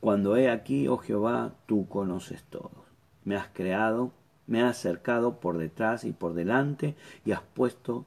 Cuando 0.01 0.37
he 0.37 0.51
aquí, 0.51 0.89
oh 0.89 0.99
Jehová, 0.99 1.55
tú 1.65 1.89
conoces 1.89 2.43
todo. 2.45 2.85
Me 3.25 3.37
has 3.37 3.49
creado, 3.55 4.13
me 4.47 4.63
has 4.63 4.79
acercado 4.79 5.41
por 5.41 5.59
detrás 5.59 6.05
y 6.05 6.13
por 6.13 6.35
delante 6.35 6.95
y 7.25 7.33
has 7.33 7.43
puesto 7.43 8.05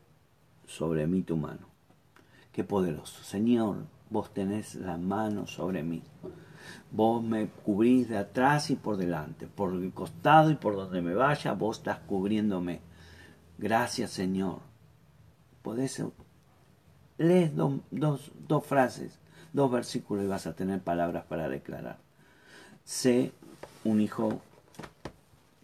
sobre 0.66 1.08
mí 1.08 1.22
tu 1.24 1.38
mano. 1.38 1.68
Qué 2.52 2.64
poderoso. 2.64 3.24
Señor, 3.24 3.86
vos 4.10 4.34
tenés 4.34 4.76
la 4.76 4.98
mano 4.98 5.48
sobre 5.48 5.84
mí. 5.84 6.04
Vos 6.92 7.24
me 7.24 7.48
cubrís 7.48 8.10
de 8.10 8.18
atrás 8.18 8.70
y 8.70 8.76
por 8.76 8.98
delante, 8.98 9.48
por 9.48 9.74
el 9.74 9.92
costado 9.94 10.52
y 10.52 10.56
por 10.56 10.76
donde 10.76 11.02
me 11.02 11.14
vaya, 11.14 11.54
vos 11.54 11.78
estás 11.78 12.00
cubriéndome. 12.00 12.82
Gracias, 13.58 14.12
Señor. 14.12 14.60
Podés 15.62 16.02
lees 17.18 17.56
dos, 17.56 18.32
dos 18.48 18.66
frases, 18.66 19.20
dos 19.54 19.72
versículos 19.72 20.26
y 20.26 20.28
vas 20.28 20.48
a 20.48 20.56
tener 20.56 20.82
palabras 20.82 21.26
para 21.26 21.50
declarar. 21.50 21.98
Sé 22.84 23.32
un 23.84 24.02
hijo 24.02 24.42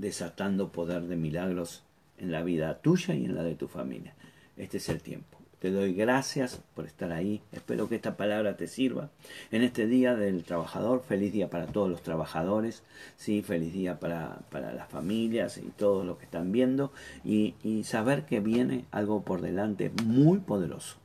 desatando 0.03 0.71
poder 0.71 1.03
de 1.03 1.15
milagros 1.15 1.83
en 2.17 2.31
la 2.31 2.43
vida 2.43 2.79
tuya 2.81 3.15
y 3.15 3.25
en 3.25 3.35
la 3.35 3.43
de 3.43 3.55
tu 3.55 3.67
familia. 3.67 4.13
Este 4.57 4.77
es 4.77 4.89
el 4.89 5.01
tiempo. 5.01 5.39
Te 5.59 5.71
doy 5.71 5.93
gracias 5.93 6.61
por 6.75 6.85
estar 6.85 7.13
ahí. 7.13 7.41
Espero 7.53 7.87
que 7.87 7.95
esta 7.95 8.17
palabra 8.17 8.57
te 8.57 8.67
sirva. 8.67 9.11
En 9.49 9.63
este 9.63 9.87
día 9.87 10.13
del 10.13 10.43
trabajador, 10.43 11.03
feliz 11.07 11.31
día 11.31 11.49
para 11.49 11.67
todos 11.67 11.89
los 11.89 12.03
trabajadores, 12.03 12.83
sí, 13.15 13.41
feliz 13.41 13.71
día 13.71 14.01
para, 14.01 14.39
para 14.51 14.73
las 14.73 14.89
familias 14.89 15.57
y 15.57 15.69
todos 15.69 16.05
los 16.05 16.17
que 16.17 16.25
están 16.25 16.51
viendo. 16.51 16.91
Y, 17.23 17.55
y 17.63 17.85
saber 17.85 18.25
que 18.25 18.41
viene 18.41 18.83
algo 18.91 19.23
por 19.23 19.39
delante 19.39 19.89
muy 20.03 20.39
poderoso, 20.39 20.97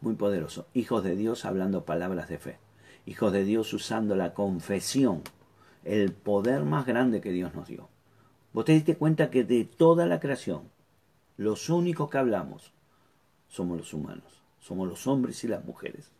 muy 0.00 0.14
poderoso. 0.14 0.68
Hijos 0.74 1.02
de 1.02 1.16
Dios 1.16 1.44
hablando 1.44 1.84
palabras 1.84 2.28
de 2.28 2.38
fe. 2.38 2.58
Hijos 3.04 3.32
de 3.32 3.44
Dios 3.44 3.72
usando 3.74 4.14
la 4.14 4.32
confesión, 4.32 5.22
el 5.82 6.12
poder 6.12 6.62
más 6.62 6.86
grande 6.86 7.20
que 7.20 7.32
Dios 7.32 7.52
nos 7.52 7.66
dio 7.66 7.93
Vos 8.54 8.64
te 8.64 8.72
diste 8.72 8.96
cuenta 8.96 9.30
que 9.30 9.42
de 9.42 9.64
toda 9.64 10.06
la 10.06 10.20
creación, 10.20 10.70
los 11.36 11.68
únicos 11.70 12.08
que 12.08 12.18
hablamos 12.18 12.72
somos 13.48 13.76
los 13.76 13.92
humanos, 13.92 14.44
somos 14.60 14.88
los 14.88 15.08
hombres 15.08 15.42
y 15.42 15.48
las 15.48 15.64
mujeres. 15.64 16.12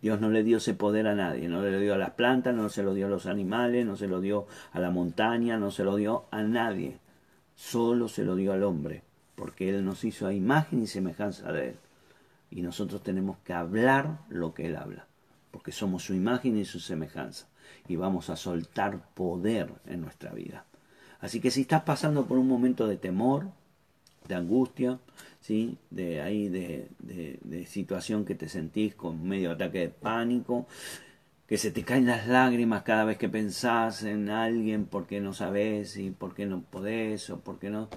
Dios 0.00 0.20
no 0.20 0.28
le 0.28 0.42
dio 0.42 0.56
ese 0.56 0.74
poder 0.74 1.06
a 1.06 1.14
nadie, 1.14 1.48
no 1.48 1.62
le 1.62 1.78
dio 1.78 1.94
a 1.94 1.98
las 1.98 2.10
plantas, 2.10 2.52
no 2.52 2.68
se 2.68 2.82
lo 2.82 2.94
dio 2.94 3.06
a 3.06 3.10
los 3.10 3.26
animales, 3.26 3.86
no 3.86 3.94
se 3.94 4.08
lo 4.08 4.20
dio 4.20 4.48
a 4.72 4.80
la 4.80 4.90
montaña, 4.90 5.56
no 5.56 5.70
se 5.70 5.84
lo 5.84 5.94
dio 5.94 6.24
a 6.32 6.42
nadie, 6.42 6.98
solo 7.54 8.08
se 8.08 8.24
lo 8.24 8.34
dio 8.34 8.52
al 8.52 8.64
hombre, 8.64 9.04
porque 9.36 9.70
Él 9.70 9.84
nos 9.84 10.02
hizo 10.02 10.26
a 10.26 10.34
imagen 10.34 10.82
y 10.82 10.88
semejanza 10.88 11.52
de 11.52 11.68
Él. 11.68 11.76
Y 12.50 12.62
nosotros 12.62 13.04
tenemos 13.04 13.38
que 13.44 13.52
hablar 13.52 14.18
lo 14.28 14.52
que 14.52 14.66
Él 14.66 14.74
habla, 14.74 15.06
porque 15.52 15.70
somos 15.70 16.02
su 16.02 16.12
imagen 16.12 16.58
y 16.58 16.64
su 16.64 16.80
semejanza, 16.80 17.46
y 17.86 17.94
vamos 17.94 18.30
a 18.30 18.36
soltar 18.36 19.14
poder 19.14 19.72
en 19.86 20.00
nuestra 20.00 20.32
vida. 20.32 20.64
Así 21.22 21.40
que 21.40 21.52
si 21.52 21.62
estás 21.62 21.84
pasando 21.84 22.26
por 22.26 22.36
un 22.36 22.48
momento 22.48 22.86
de 22.88 22.96
temor, 22.96 23.46
de 24.26 24.34
angustia, 24.34 24.98
¿sí? 25.40 25.78
de 25.88 26.20
ahí 26.20 26.48
de, 26.48 26.88
situación 27.66 28.24
que 28.24 28.34
te 28.34 28.48
sentís 28.48 28.94
con 28.96 29.26
medio 29.26 29.52
ataque 29.52 29.78
de 29.78 29.88
pánico, 29.88 30.66
que 31.46 31.58
se 31.58 31.70
te 31.70 31.84
caen 31.84 32.06
las 32.06 32.26
lágrimas 32.26 32.82
cada 32.82 33.04
vez 33.04 33.18
que 33.18 33.28
pensás 33.28 34.02
en 34.02 34.30
alguien 34.30 34.84
porque 34.84 35.20
no 35.20 35.32
sabes 35.32 35.96
y 35.96 36.10
porque 36.10 36.44
no 36.44 36.60
podés 36.62 37.30
o 37.30 37.38
porque 37.40 37.70
no... 37.70 37.88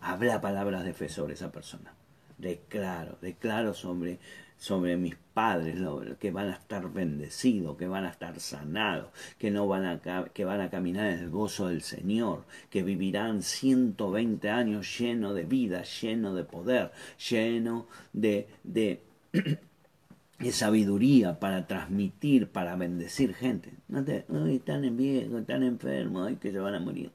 Habla 0.00 0.40
palabras 0.40 0.84
de 0.84 0.94
fe 0.94 1.08
sobre 1.08 1.34
esa 1.34 1.52
persona. 1.52 1.92
Declaro, 2.38 3.18
declaro 3.20 3.74
sobre 3.74 4.18
sobre 4.58 4.96
mis 4.96 5.16
padres, 5.34 5.78
que 6.18 6.30
van 6.30 6.48
a 6.48 6.54
estar 6.54 6.90
bendecidos, 6.92 7.76
que 7.76 7.86
van 7.86 8.04
a 8.04 8.10
estar 8.10 8.38
sanados, 8.40 9.10
que, 9.38 9.50
no 9.50 9.66
van 9.66 9.84
a, 9.84 10.00
que 10.32 10.44
van 10.44 10.60
a 10.60 10.70
caminar 10.70 11.12
en 11.12 11.18
el 11.20 11.30
gozo 11.30 11.68
del 11.68 11.82
Señor, 11.82 12.44
que 12.70 12.82
vivirán 12.82 13.42
120 13.42 14.48
años 14.48 14.98
lleno 14.98 15.34
de 15.34 15.44
vida, 15.44 15.82
lleno 15.82 16.34
de 16.34 16.44
poder, 16.44 16.90
lleno 17.30 17.86
de, 18.12 18.48
de, 18.64 19.02
de 20.38 20.52
sabiduría 20.52 21.38
para 21.38 21.66
transmitir, 21.66 22.48
para 22.48 22.76
bendecir 22.76 23.34
gente. 23.34 23.72
No, 23.88 24.04
te, 24.04 24.24
están 24.54 24.84
en 24.84 24.96
viejo, 24.96 25.38
están 25.38 25.62
enfermos, 25.62 26.32
que 26.40 26.50
se 26.50 26.58
van 26.58 26.74
a 26.74 26.80
morir. 26.80 27.10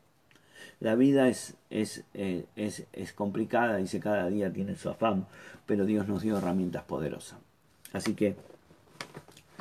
La 0.82 0.96
vida 0.96 1.28
es, 1.28 1.56
es, 1.70 2.04
eh, 2.16 2.46
es, 2.56 2.86
es 2.92 3.14
complicada, 3.14 3.78
dice 3.78 4.00
cada 4.00 4.28
día 4.30 4.52
tiene 4.52 4.76
su 4.76 4.90
afán, 4.90 5.28
pero 5.68 5.86
Dios 5.86 6.08
nos 6.08 6.24
dio 6.24 6.40
herramientas 6.40 6.84
poderosas. 6.84 7.38
Así 7.94 8.16
que 8.16 8.36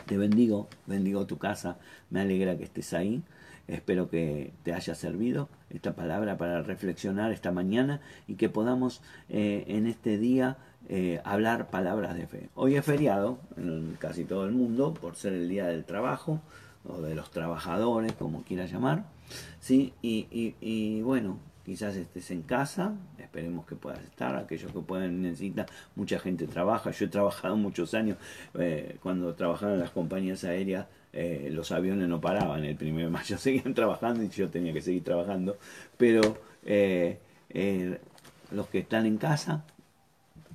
te 0.06 0.16
bendigo, 0.16 0.66
bendigo 0.86 1.26
tu 1.26 1.36
casa, 1.36 1.76
me 2.08 2.22
alegra 2.22 2.56
que 2.56 2.64
estés 2.64 2.94
ahí. 2.94 3.22
Espero 3.68 4.08
que 4.08 4.52
te 4.64 4.72
haya 4.72 4.94
servido 4.94 5.50
esta 5.68 5.94
palabra 5.94 6.38
para 6.38 6.62
reflexionar 6.62 7.32
esta 7.32 7.52
mañana 7.52 8.00
y 8.26 8.34
que 8.34 8.48
podamos 8.48 9.02
eh, 9.28 9.66
en 9.68 9.86
este 9.86 10.16
día 10.16 10.56
eh, 10.88 11.20
hablar 11.24 11.68
palabras 11.68 12.16
de 12.16 12.26
fe. 12.26 12.48
Hoy 12.54 12.76
es 12.76 12.84
feriado 12.84 13.38
en 13.58 13.96
casi 14.00 14.24
todo 14.24 14.46
el 14.46 14.52
mundo 14.52 14.94
por 14.94 15.16
ser 15.16 15.34
el 15.34 15.50
día 15.50 15.66
del 15.66 15.84
trabajo 15.84 16.40
o 16.88 17.02
de 17.02 17.14
los 17.14 17.30
trabajadores, 17.30 18.14
como 18.14 18.42
quieras 18.42 18.72
llamar. 18.72 19.04
¿Sí? 19.60 19.92
Y, 20.02 20.26
y, 20.30 20.54
y 20.60 21.02
bueno, 21.02 21.38
quizás 21.64 21.94
estés 21.94 22.30
en 22.30 22.42
casa, 22.42 22.94
esperemos 23.18 23.66
que 23.66 23.76
puedas 23.76 24.02
estar, 24.02 24.34
aquellos 24.36 24.72
que 24.72 24.80
pueden 24.80 25.22
necesitar, 25.22 25.66
mucha 25.94 26.18
gente 26.18 26.46
trabaja, 26.46 26.90
yo 26.90 27.06
he 27.06 27.08
trabajado 27.08 27.56
muchos 27.56 27.94
años, 27.94 28.16
eh, 28.58 28.96
cuando 29.02 29.34
trabajaba 29.34 29.74
en 29.74 29.80
las 29.80 29.90
compañías 29.90 30.42
aéreas, 30.44 30.86
eh, 31.12 31.48
los 31.52 31.70
aviones 31.72 32.08
no 32.08 32.20
paraban 32.20 32.64
el 32.64 32.76
primero 32.76 33.06
de 33.06 33.12
mayo, 33.12 33.38
seguían 33.38 33.74
trabajando 33.74 34.22
y 34.22 34.28
yo 34.30 34.48
tenía 34.48 34.72
que 34.72 34.82
seguir 34.82 35.04
trabajando, 35.04 35.58
pero 35.96 36.38
eh, 36.64 37.18
los 38.50 38.66
que 38.68 38.78
están 38.78 39.06
en 39.06 39.18
casa, 39.18 39.64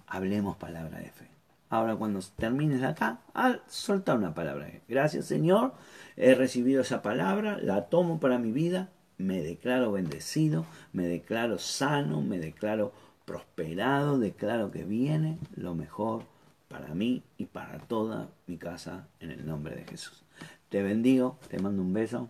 hablemos 0.08 0.58
palabra 0.58 1.00
de 1.00 1.12
fe. 1.12 1.35
Ahora 1.76 1.98
cuando 1.98 2.22
termines 2.38 2.84
acá, 2.84 3.20
al 3.34 3.62
soltar 3.68 4.18
una 4.18 4.34
palabra. 4.34 4.72
Gracias 4.88 5.26
Señor, 5.26 5.74
he 6.16 6.34
recibido 6.34 6.82
esa 6.82 7.02
palabra, 7.02 7.58
la 7.62 7.90
tomo 7.90 8.18
para 8.22 8.40
mi 8.40 8.54
vida, 8.54 8.92
me 9.18 9.42
declaro 9.42 9.92
bendecido, 9.92 10.66
me 10.94 11.06
declaro 11.06 11.58
sano, 11.58 12.22
me 12.22 12.40
declaro 12.40 12.94
prosperado, 13.26 14.18
declaro 14.18 14.72
que 14.72 14.86
viene 14.86 15.38
lo 15.58 15.76
mejor 15.76 16.24
para 16.70 16.94
mí 16.94 17.24
y 17.38 17.48
para 17.48 17.78
toda 17.80 18.30
mi 18.48 18.56
casa 18.56 19.10
en 19.20 19.32
el 19.32 19.46
nombre 19.46 19.76
de 19.76 19.84
Jesús. 19.84 20.24
Te 20.70 20.82
bendigo, 20.82 21.38
te 21.50 21.60
mando 21.60 21.82
un 21.82 21.92
beso, 21.92 22.30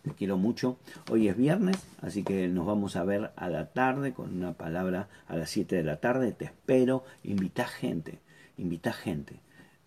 te 0.00 0.12
quiero 0.12 0.38
mucho. 0.38 0.78
Hoy 1.10 1.28
es 1.28 1.36
viernes, 1.36 1.76
así 2.00 2.22
que 2.22 2.48
nos 2.48 2.64
vamos 2.64 2.96
a 2.96 3.04
ver 3.04 3.32
a 3.36 3.50
la 3.50 3.66
tarde 3.74 4.14
con 4.14 4.34
una 4.34 4.54
palabra 4.54 5.10
a 5.28 5.36
las 5.36 5.50
7 5.50 5.76
de 5.76 5.84
la 5.84 6.00
tarde. 6.00 6.32
Te 6.32 6.46
espero, 6.46 7.04
invita 7.24 7.66
gente 7.66 8.24
invita 8.58 8.92
gente, 8.92 9.40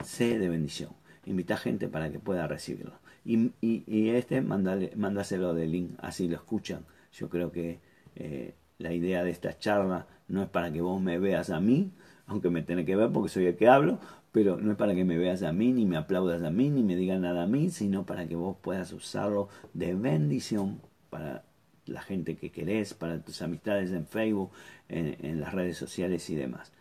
sé 0.03 0.39
de 0.39 0.49
bendición, 0.49 0.91
invita 1.25 1.57
gente 1.57 1.87
para 1.87 2.11
que 2.11 2.19
pueda 2.19 2.47
recibirlo. 2.47 2.93
Y, 3.25 3.51
y, 3.61 4.09
este, 4.09 4.41
mándale, 4.41 4.91
mándaselo 4.95 5.53
de 5.53 5.67
link, 5.67 5.91
así 5.99 6.27
lo 6.27 6.35
escuchan. 6.35 6.85
Yo 7.13 7.29
creo 7.29 7.51
que 7.51 7.79
eh, 8.15 8.55
la 8.77 8.93
idea 8.93 9.23
de 9.23 9.31
esta 9.31 9.57
charla 9.57 10.07
no 10.27 10.41
es 10.43 10.49
para 10.49 10.71
que 10.71 10.81
vos 10.81 11.01
me 11.01 11.19
veas 11.19 11.49
a 11.49 11.59
mí, 11.59 11.91
aunque 12.25 12.49
me 12.49 12.61
tenés 12.61 12.85
que 12.85 12.95
ver 12.95 13.11
porque 13.11 13.29
soy 13.29 13.45
el 13.45 13.57
que 13.57 13.67
hablo, 13.67 13.99
pero 14.31 14.57
no 14.57 14.71
es 14.71 14.77
para 14.77 14.95
que 14.95 15.03
me 15.03 15.17
veas 15.17 15.43
a 15.43 15.51
mí, 15.51 15.73
ni 15.73 15.85
me 15.85 15.97
aplaudas 15.97 16.43
a 16.43 16.49
mí, 16.49 16.69
ni 16.69 16.83
me 16.83 16.95
digas 16.95 17.19
nada 17.19 17.43
a 17.43 17.47
mí, 17.47 17.69
sino 17.69 18.05
para 18.05 18.27
que 18.27 18.35
vos 18.35 18.57
puedas 18.61 18.93
usarlo 18.93 19.49
de 19.73 19.95
bendición 19.95 20.81
para 21.09 21.43
la 21.85 22.01
gente 22.01 22.35
que 22.37 22.51
querés, 22.51 22.93
para 22.93 23.19
tus 23.23 23.41
amistades 23.41 23.91
en 23.91 24.05
Facebook, 24.05 24.51
en 24.87 25.41
las 25.41 25.53
redes 25.53 25.77
sociales 25.77 26.29
y 26.29 26.35
demás. 26.35 26.71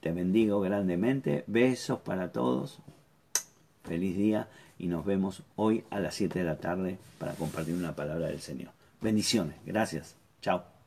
Te 0.00 0.12
bendigo 0.12 0.60
grandemente. 0.60 1.44
Besos 1.46 2.00
para 2.00 2.32
todos. 2.32 2.78
Feliz 3.84 4.16
día 4.16 4.48
y 4.78 4.86
nos 4.86 5.04
vemos 5.04 5.42
hoy 5.56 5.84
a 5.90 6.00
las 6.00 6.14
7 6.14 6.38
de 6.38 6.44
la 6.44 6.58
tarde 6.58 6.98
para 7.18 7.34
compartir 7.34 7.74
una 7.74 7.96
palabra 7.96 8.28
del 8.28 8.40
Señor. 8.40 8.70
Bendiciones. 9.00 9.56
Gracias. 9.64 10.16
Chao. 10.42 10.77